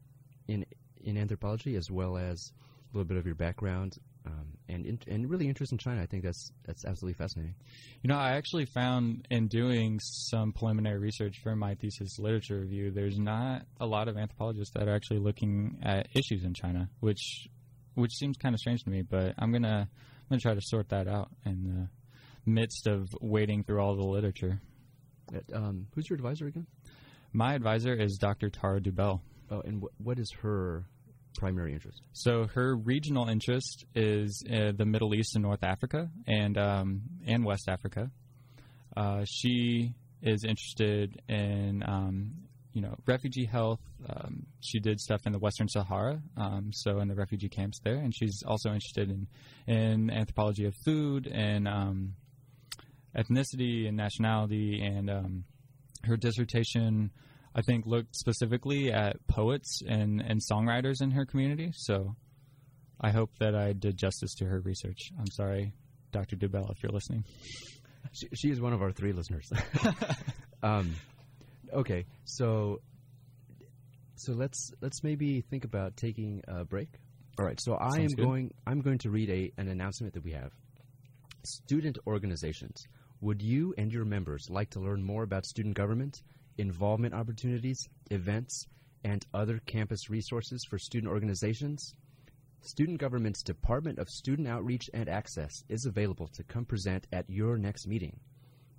in 0.48 0.66
in 1.06 1.18
anthropology 1.18 1.76
as 1.78 1.90
well 1.90 2.18
as 2.18 2.52
a 2.94 2.98
little 2.98 3.08
bit 3.08 3.18
of 3.18 3.26
your 3.26 3.36
background 3.36 3.96
um, 4.26 4.48
and 4.70 4.86
in, 4.86 5.00
and 5.08 5.30
really 5.30 5.48
interest 5.48 5.72
in 5.72 5.78
China. 5.78 6.02
I 6.02 6.06
think 6.08 6.24
that's 6.24 6.52
that's 6.66 6.84
absolutely 6.86 7.14
fascinating. 7.18 7.56
You 8.02 8.08
know, 8.10 8.18
I 8.18 8.32
actually 8.32 8.66
found 8.66 9.26
in 9.30 9.48
doing 9.48 10.00
some 10.02 10.52
preliminary 10.52 10.98
research 11.00 11.40
for 11.44 11.56
my 11.56 11.76
thesis 11.76 12.18
literature 12.20 12.60
review, 12.60 12.92
there's 12.92 13.20
not 13.20 13.64
a 13.80 13.86
lot 13.86 14.08
of 14.08 14.18
anthropologists 14.18 14.74
that 14.76 14.88
are 14.88 14.96
actually 14.96 15.20
looking 15.20 15.78
at 15.84 16.08
issues 16.16 16.44
in 16.44 16.54
China, 16.54 16.90
which 17.02 17.48
which 17.94 18.12
seems 18.14 18.36
kind 18.38 18.54
of 18.56 18.60
strange 18.60 18.84
to 18.84 18.90
me. 18.90 19.02
But 19.04 19.36
I'm 19.38 19.52
gonna 19.52 19.88
I'm 19.88 20.28
gonna 20.30 20.42
try 20.42 20.54
to 20.56 20.62
sort 20.64 20.90
that 20.90 21.08
out 21.08 21.30
in 21.46 21.64
the 21.64 22.52
midst 22.52 22.88
of 22.88 23.08
wading 23.22 23.64
through 23.64 23.80
all 23.80 23.96
the 23.96 24.04
literature. 24.06 24.60
Uh, 25.34 25.40
Um, 25.56 25.88
who's 25.94 26.10
your 26.10 26.16
advisor 26.18 26.48
again? 26.48 26.66
My 27.34 27.54
advisor 27.56 27.94
is 27.94 28.18
Dr. 28.20 28.50
Tara 28.50 28.80
Dubell. 28.82 29.22
Oh, 29.52 29.62
and 29.62 29.82
wh- 29.84 30.02
what 30.02 30.18
is 30.20 30.32
her 30.42 30.86
primary 31.36 31.74
interest? 31.74 32.02
So 32.14 32.48
her 32.54 32.76
regional 32.76 33.28
interest 33.30 33.86
is 33.94 34.44
uh, 34.52 34.72
the 34.78 34.86
Middle 34.86 35.14
East 35.14 35.36
and 35.36 35.44
North 35.44 35.64
Africa 35.64 36.10
and 36.28 36.58
um, 36.58 37.02
and 37.26 37.46
West 37.46 37.68
Africa. 37.70 38.10
Uh, 38.96 39.24
she 39.26 39.94
is 40.22 40.44
interested 40.44 41.22
in 41.28 41.84
um, 41.88 42.32
you 42.74 42.82
know 42.82 42.96
refugee 43.06 43.46
health. 43.46 43.80
Um, 44.08 44.46
she 44.62 44.80
did 44.80 45.00
stuff 45.00 45.22
in 45.26 45.32
the 45.32 45.40
Western 45.40 45.68
Sahara, 45.68 46.22
um, 46.38 46.72
so 46.74 47.00
in 47.00 47.08
the 47.08 47.16
refugee 47.16 47.50
camps 47.50 47.80
there, 47.84 47.96
and 47.96 48.14
she's 48.16 48.44
also 48.46 48.70
interested 48.70 49.10
in 49.10 49.28
in 49.68 50.10
anthropology 50.10 50.66
of 50.66 50.74
food 50.86 51.28
and 51.28 51.68
um, 51.68 52.16
ethnicity 53.18 53.88
and 53.88 53.98
nationality. 53.98 54.82
And 54.84 55.10
um, 55.10 55.44
her 56.04 56.18
dissertation 56.18 57.12
I 57.56 57.62
think 57.62 57.86
looked 57.86 58.16
specifically 58.16 58.92
at 58.92 59.16
poets 59.28 59.82
and, 59.88 60.22
and 60.22 60.42
songwriters 60.42 61.02
in 61.02 61.12
her 61.12 61.26
community. 61.26 61.72
So 61.74 62.16
I 63.00 63.12
hope 63.12 63.32
that 63.40 63.56
I 63.56 63.72
did 63.74 63.98
justice 63.98 64.36
to 64.36 64.46
her 64.46 64.60
research. 64.60 65.12
I'm 65.18 65.32
sorry, 65.32 65.72
Dr. 66.12 66.36
Dubell, 66.36 66.70
if 66.72 66.84
you're 66.84 66.92
listening. 66.92 67.24
She, 68.12 68.28
she 68.36 68.50
is 68.50 68.60
one 68.60 68.74
of 68.74 68.82
our 68.82 68.92
three 68.92 69.14
listeners. 69.14 69.50
um, 70.64 70.96
okay, 71.74 72.06
so 72.26 72.80
so 74.16 74.34
let's 74.34 74.72
let's 74.82 75.04
maybe 75.04 75.42
think 75.42 75.66
about 75.66 75.98
taking 75.98 76.42
a 76.48 76.64
break. 76.64 76.90
All 77.38 77.46
right, 77.46 77.60
so 77.62 77.76
I 77.76 78.00
am 78.00 78.08
good. 78.08 78.26
going. 78.26 78.54
I'm 78.66 78.82
going 78.82 79.00
to 79.00 79.10
read 79.10 79.30
a 79.30 79.52
an 79.58 79.68
announcement 79.68 80.14
that 80.14 80.24
we 80.24 80.32
have. 80.32 80.52
Student 81.44 81.98
organizations. 82.08 82.82
Would 83.22 83.42
you 83.42 83.74
and 83.78 83.92
your 83.92 84.06
members 84.06 84.48
like 84.50 84.70
to 84.72 84.80
learn 84.80 85.04
more 85.04 85.24
about 85.24 85.46
student 85.46 85.76
government, 85.76 86.22
involvement 86.58 87.14
opportunities, 87.14 87.88
events, 88.12 88.68
and 89.04 89.26
other 89.34 89.60
campus 89.66 90.10
resources 90.10 90.66
for 90.70 90.78
student 90.78 91.12
organizations? 91.12 91.94
Student 92.62 93.00
Government's 93.00 93.44
Department 93.44 94.00
of 94.00 94.10
Student 94.10 94.48
Outreach 94.48 94.90
and 94.94 95.08
Access 95.08 95.64
is 95.70 95.86
available 95.86 96.28
to 96.30 96.44
come 96.44 96.66
present 96.66 97.06
at 97.12 97.30
your 97.30 97.58
next 97.58 97.88
meeting. 97.88 98.20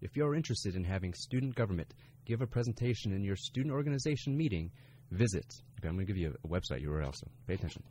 If 0.00 0.16
you're 0.16 0.34
interested 0.34 0.74
in 0.74 0.84
having 0.84 1.14
student 1.14 1.54
government 1.54 1.94
give 2.24 2.42
a 2.42 2.46
presentation 2.46 3.12
in 3.12 3.22
your 3.22 3.36
student 3.36 3.72
organization 3.72 4.36
meeting, 4.36 4.70
visit. 5.12 5.46
Okay, 5.78 5.88
I'm 5.88 5.94
going 5.94 6.06
to 6.06 6.12
give 6.12 6.20
you 6.20 6.34
a, 6.44 6.48
website 6.48 6.84
URL, 6.84 7.14
so 7.14 7.28
pay 7.46 7.54
attention. 7.54 7.82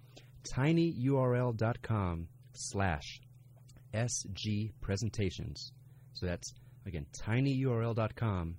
tinyurl.com 0.54 2.28
slash 2.54 3.22
SG 3.94 4.74
presentations. 4.82 5.72
So 6.14 6.26
that's, 6.26 6.54
again, 6.86 7.06
tinyurl.com 7.14 8.58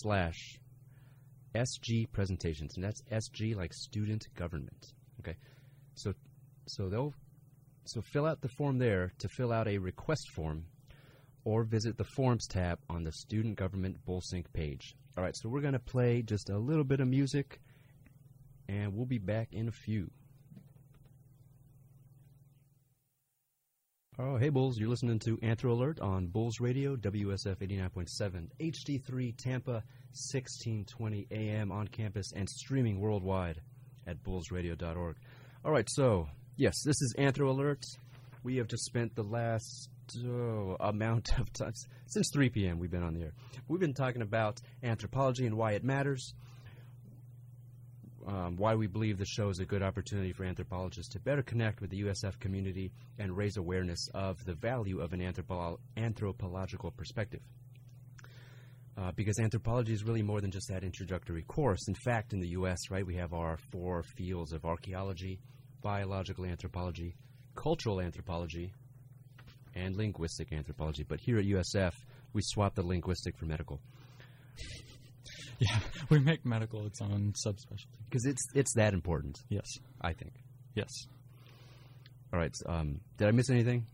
slash 0.00 0.58
SG 1.54 2.10
presentations. 2.10 2.76
And 2.76 2.84
that's 2.84 3.02
SG 3.10 3.54
like 3.56 3.72
student 3.72 4.26
government. 4.34 4.92
Okay. 5.20 5.36
So 5.94 6.14
so 6.66 6.88
they'll 6.88 7.14
so 7.84 8.00
fill 8.00 8.26
out 8.26 8.40
the 8.40 8.48
form 8.48 8.78
there 8.78 9.12
to 9.18 9.28
fill 9.28 9.52
out 9.52 9.68
a 9.68 9.78
request 9.78 10.30
form 10.30 10.64
or 11.44 11.62
visit 11.62 11.98
the 11.98 12.04
forms 12.04 12.46
tab 12.46 12.78
on 12.88 13.04
the 13.04 13.12
student 13.12 13.56
government 13.56 13.98
bullsync 14.06 14.46
page. 14.52 14.94
All 15.16 15.22
right, 15.22 15.36
so 15.36 15.48
we're 15.48 15.60
to 15.74 15.78
play 15.78 16.22
just 16.22 16.48
a 16.48 16.58
little 16.58 16.84
bit 16.84 17.00
of 17.00 17.08
music 17.08 17.60
and 18.68 18.94
we'll 18.94 19.06
be 19.06 19.18
back 19.18 19.48
in 19.52 19.68
a 19.68 19.72
few. 19.72 20.10
Oh, 24.16 24.36
hey 24.36 24.48
Bulls, 24.48 24.78
you're 24.78 24.88
listening 24.88 25.18
to 25.24 25.38
Anthro 25.38 25.70
Alert 25.70 25.98
on 25.98 26.28
Bulls 26.28 26.60
Radio, 26.60 26.94
WSF 26.94 27.56
89.7, 27.56 28.48
HD3 28.60 29.36
Tampa, 29.36 29.82
1620 30.12 31.26
AM 31.32 31.72
on 31.72 31.88
campus 31.88 32.30
and 32.32 32.48
streaming 32.48 33.00
worldwide 33.00 33.60
at 34.06 34.22
bullsradio.org. 34.22 35.16
All 35.64 35.72
right, 35.72 35.88
so 35.90 36.28
yes, 36.56 36.74
this 36.84 36.94
is 37.02 37.16
Anthro 37.18 37.48
Alert. 37.48 37.82
We 38.44 38.58
have 38.58 38.68
just 38.68 38.84
spent 38.84 39.16
the 39.16 39.24
last 39.24 39.90
oh, 40.24 40.76
amount 40.78 41.36
of 41.40 41.52
time 41.52 41.72
since 42.06 42.30
3 42.32 42.50
p.m. 42.50 42.78
We've 42.78 42.92
been 42.92 43.02
on 43.02 43.14
the 43.14 43.22
air. 43.22 43.32
We've 43.66 43.80
been 43.80 43.94
talking 43.94 44.22
about 44.22 44.60
anthropology 44.84 45.44
and 45.44 45.56
why 45.56 45.72
it 45.72 45.82
matters. 45.82 46.34
Um, 48.26 48.56
why 48.56 48.74
we 48.74 48.86
believe 48.86 49.18
the 49.18 49.26
show 49.26 49.50
is 49.50 49.58
a 49.58 49.66
good 49.66 49.82
opportunity 49.82 50.32
for 50.32 50.44
anthropologists 50.44 51.12
to 51.12 51.20
better 51.20 51.42
connect 51.42 51.82
with 51.82 51.90
the 51.90 52.02
USF 52.04 52.38
community 52.40 52.90
and 53.18 53.36
raise 53.36 53.58
awareness 53.58 54.08
of 54.14 54.42
the 54.46 54.54
value 54.54 55.00
of 55.00 55.12
an 55.12 55.20
anthropo- 55.20 55.78
anthropological 55.98 56.90
perspective. 56.90 57.42
Uh, 58.96 59.10
because 59.16 59.38
anthropology 59.40 59.92
is 59.92 60.04
really 60.04 60.22
more 60.22 60.40
than 60.40 60.50
just 60.50 60.68
that 60.68 60.84
introductory 60.84 61.42
course. 61.42 61.86
In 61.88 61.94
fact, 61.94 62.32
in 62.32 62.40
the 62.40 62.48
U.S., 62.50 62.78
right, 62.90 63.04
we 63.04 63.16
have 63.16 63.34
our 63.34 63.58
four 63.70 64.02
fields 64.16 64.52
of 64.52 64.64
archaeology, 64.64 65.38
biological 65.82 66.46
anthropology, 66.46 67.14
cultural 67.56 68.00
anthropology, 68.00 68.72
and 69.74 69.96
linguistic 69.96 70.52
anthropology. 70.52 71.02
But 71.02 71.20
here 71.20 71.38
at 71.38 71.44
USF, 71.44 71.92
we 72.32 72.40
swap 72.42 72.74
the 72.74 72.86
linguistic 72.86 73.36
for 73.36 73.46
medical 73.46 73.80
Yeah, 75.60 75.78
we 76.10 76.18
make 76.18 76.44
medical 76.44 76.84
its 76.86 77.00
own 77.00 77.32
subspecialty. 77.46 77.86
because 78.08 78.24
it's 78.26 78.42
it's 78.54 78.74
that 78.74 78.92
important. 78.94 79.38
Yes, 79.48 79.66
I 80.00 80.12
think. 80.12 80.32
yes. 80.74 80.90
All 82.32 82.38
right. 82.40 82.54
Um, 82.66 83.00
did 83.16 83.28
I 83.28 83.30
miss 83.30 83.48
anything? 83.50 83.86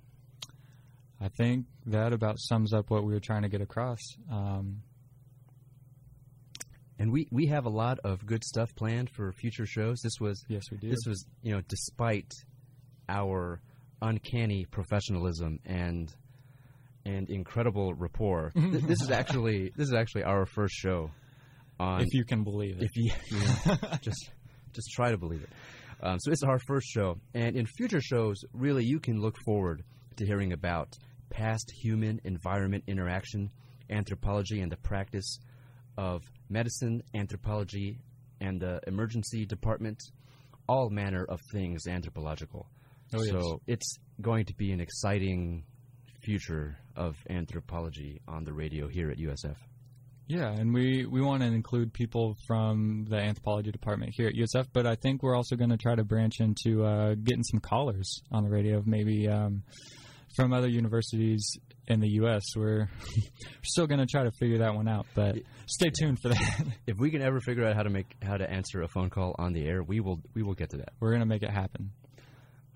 I 1.20 1.28
think 1.28 1.66
that 1.86 2.14
about 2.14 2.36
sums 2.38 2.72
up 2.72 2.88
what 2.88 3.04
we 3.04 3.12
were 3.12 3.20
trying 3.20 3.42
to 3.42 3.48
get 3.50 3.60
across. 3.60 3.98
Um, 4.32 4.80
And 6.98 7.12
we, 7.12 7.26
we 7.30 7.46
have 7.46 7.64
a 7.64 7.70
lot 7.70 7.98
of 8.04 8.26
good 8.26 8.44
stuff 8.44 8.74
planned 8.76 9.08
for 9.10 9.32
future 9.32 9.64
shows. 9.66 10.00
This 10.02 10.14
was 10.20 10.44
yes, 10.48 10.62
we 10.70 10.76
do. 10.78 10.88
this 10.90 11.04
was 11.06 11.24
you 11.42 11.52
know 11.54 11.62
despite 11.68 12.30
our 13.08 13.60
uncanny 14.02 14.66
professionalism 14.70 15.60
and 15.64 16.14
and 17.06 17.30
incredible 17.30 17.94
rapport. 17.94 18.50
Th- 18.54 18.82
this 18.84 19.00
is 19.02 19.10
actually 19.10 19.72
this 19.76 19.88
is 19.88 19.94
actually 19.94 20.24
our 20.24 20.44
first 20.46 20.74
show 20.74 21.10
on 21.80 22.02
if 22.02 22.12
you 22.12 22.24
can 22.24 22.44
believe 22.44 22.76
it. 22.78 22.84
if 22.84 22.96
you, 22.96 23.10
you 23.30 23.38
know, 23.38 23.76
just 24.02 24.30
just 24.72 24.90
try 24.92 25.10
to 25.10 25.18
believe 25.18 25.42
it. 25.42 25.50
Um, 26.02 26.18
so 26.20 26.30
it's 26.30 26.42
our 26.42 26.58
first 26.66 26.88
show, 26.88 27.18
and 27.34 27.56
in 27.56 27.66
future 27.66 28.00
shows, 28.00 28.36
really, 28.52 28.84
you 28.84 29.00
can 29.00 29.20
look 29.20 29.36
forward 29.44 29.82
to 30.16 30.26
hearing 30.26 30.52
about 30.52 30.88
past 31.30 31.70
human-environment 31.82 32.84
interaction, 32.86 33.50
anthropology, 33.90 34.60
and 34.60 34.72
the 34.72 34.76
practice 34.78 35.38
of 35.98 36.22
medicine, 36.48 37.02
anthropology, 37.14 37.98
and 38.40 38.60
the 38.60 38.80
emergency 38.86 39.44
department, 39.44 39.98
all 40.68 40.88
manner 40.88 41.24
of 41.28 41.38
things 41.52 41.86
anthropological. 41.86 42.66
Oh, 43.14 43.22
yes. 43.22 43.32
So 43.32 43.60
it's 43.66 43.98
going 44.20 44.46
to 44.46 44.54
be 44.54 44.72
an 44.72 44.80
exciting 44.80 45.64
future 46.22 46.78
of 46.96 47.16
anthropology 47.28 48.20
on 48.26 48.44
the 48.44 48.52
radio 48.52 48.88
here 48.88 49.10
at 49.10 49.18
USF. 49.18 49.56
Yeah, 50.30 50.52
and 50.52 50.72
we, 50.72 51.06
we 51.06 51.20
want 51.20 51.42
to 51.42 51.48
include 51.48 51.92
people 51.92 52.36
from 52.46 53.04
the 53.10 53.16
anthropology 53.16 53.72
department 53.72 54.12
here 54.14 54.28
at 54.28 54.34
USF, 54.34 54.68
but 54.72 54.86
I 54.86 54.94
think 54.94 55.24
we're 55.24 55.34
also 55.34 55.56
going 55.56 55.70
to 55.70 55.76
try 55.76 55.96
to 55.96 56.04
branch 56.04 56.34
into 56.38 56.84
uh, 56.84 57.16
getting 57.16 57.42
some 57.42 57.58
callers 57.58 58.22
on 58.30 58.44
the 58.44 58.48
radio, 58.48 58.80
maybe 58.86 59.26
um, 59.26 59.64
from 60.36 60.52
other 60.52 60.68
universities 60.68 61.58
in 61.88 61.98
the 61.98 62.10
U.S. 62.10 62.44
We're 62.56 62.88
still 63.64 63.88
going 63.88 63.98
to 63.98 64.06
try 64.06 64.22
to 64.22 64.30
figure 64.38 64.58
that 64.58 64.72
one 64.72 64.86
out, 64.86 65.06
but 65.16 65.34
stay 65.66 65.90
tuned 65.90 66.20
for 66.22 66.28
that. 66.28 66.64
If 66.86 66.98
we 66.98 67.10
can 67.10 67.22
ever 67.22 67.40
figure 67.40 67.66
out 67.66 67.74
how 67.74 67.82
to 67.82 67.90
make 67.90 68.14
how 68.22 68.36
to 68.36 68.48
answer 68.48 68.82
a 68.82 68.88
phone 68.88 69.10
call 69.10 69.34
on 69.36 69.52
the 69.52 69.66
air, 69.66 69.82
we 69.82 69.98
will 69.98 70.20
we 70.36 70.44
will 70.44 70.54
get 70.54 70.70
to 70.70 70.76
that. 70.76 70.92
We're 71.00 71.10
going 71.10 71.22
to 71.22 71.26
make 71.26 71.42
it 71.42 71.50
happen. 71.50 71.90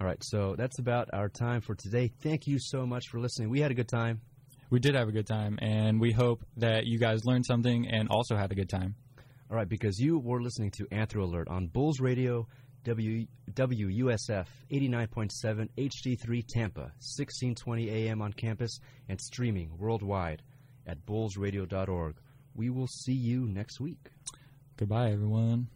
All 0.00 0.08
right, 0.08 0.18
so 0.24 0.56
that's 0.58 0.80
about 0.80 1.10
our 1.12 1.28
time 1.28 1.60
for 1.60 1.76
today. 1.76 2.10
Thank 2.20 2.48
you 2.48 2.58
so 2.58 2.84
much 2.84 3.04
for 3.12 3.20
listening. 3.20 3.48
We 3.48 3.60
had 3.60 3.70
a 3.70 3.74
good 3.74 3.88
time. 3.88 4.22
We 4.70 4.80
did 4.80 4.94
have 4.94 5.08
a 5.08 5.12
good 5.12 5.26
time, 5.26 5.58
and 5.60 6.00
we 6.00 6.12
hope 6.12 6.44
that 6.56 6.86
you 6.86 6.98
guys 6.98 7.24
learned 7.24 7.46
something 7.46 7.86
and 7.88 8.08
also 8.08 8.36
had 8.36 8.50
a 8.50 8.54
good 8.54 8.68
time. 8.68 8.94
All 9.50 9.56
right, 9.56 9.68
because 9.68 9.98
you 9.98 10.18
were 10.18 10.40
listening 10.40 10.70
to 10.72 10.84
Anthro 10.86 11.22
Alert 11.22 11.48
on 11.48 11.66
Bulls 11.68 12.00
Radio, 12.00 12.48
w, 12.84 13.26
WUSF 13.52 14.46
89.7 14.72 15.68
HD3 15.78 16.44
Tampa, 16.48 16.80
1620 16.80 17.90
AM 17.90 18.22
on 18.22 18.32
campus, 18.32 18.78
and 19.08 19.20
streaming 19.20 19.70
worldwide 19.78 20.42
at 20.86 21.04
bullsradio.org. 21.06 22.16
We 22.54 22.70
will 22.70 22.88
see 22.88 23.14
you 23.14 23.46
next 23.46 23.80
week. 23.80 24.10
Goodbye, 24.76 25.12
everyone. 25.12 25.68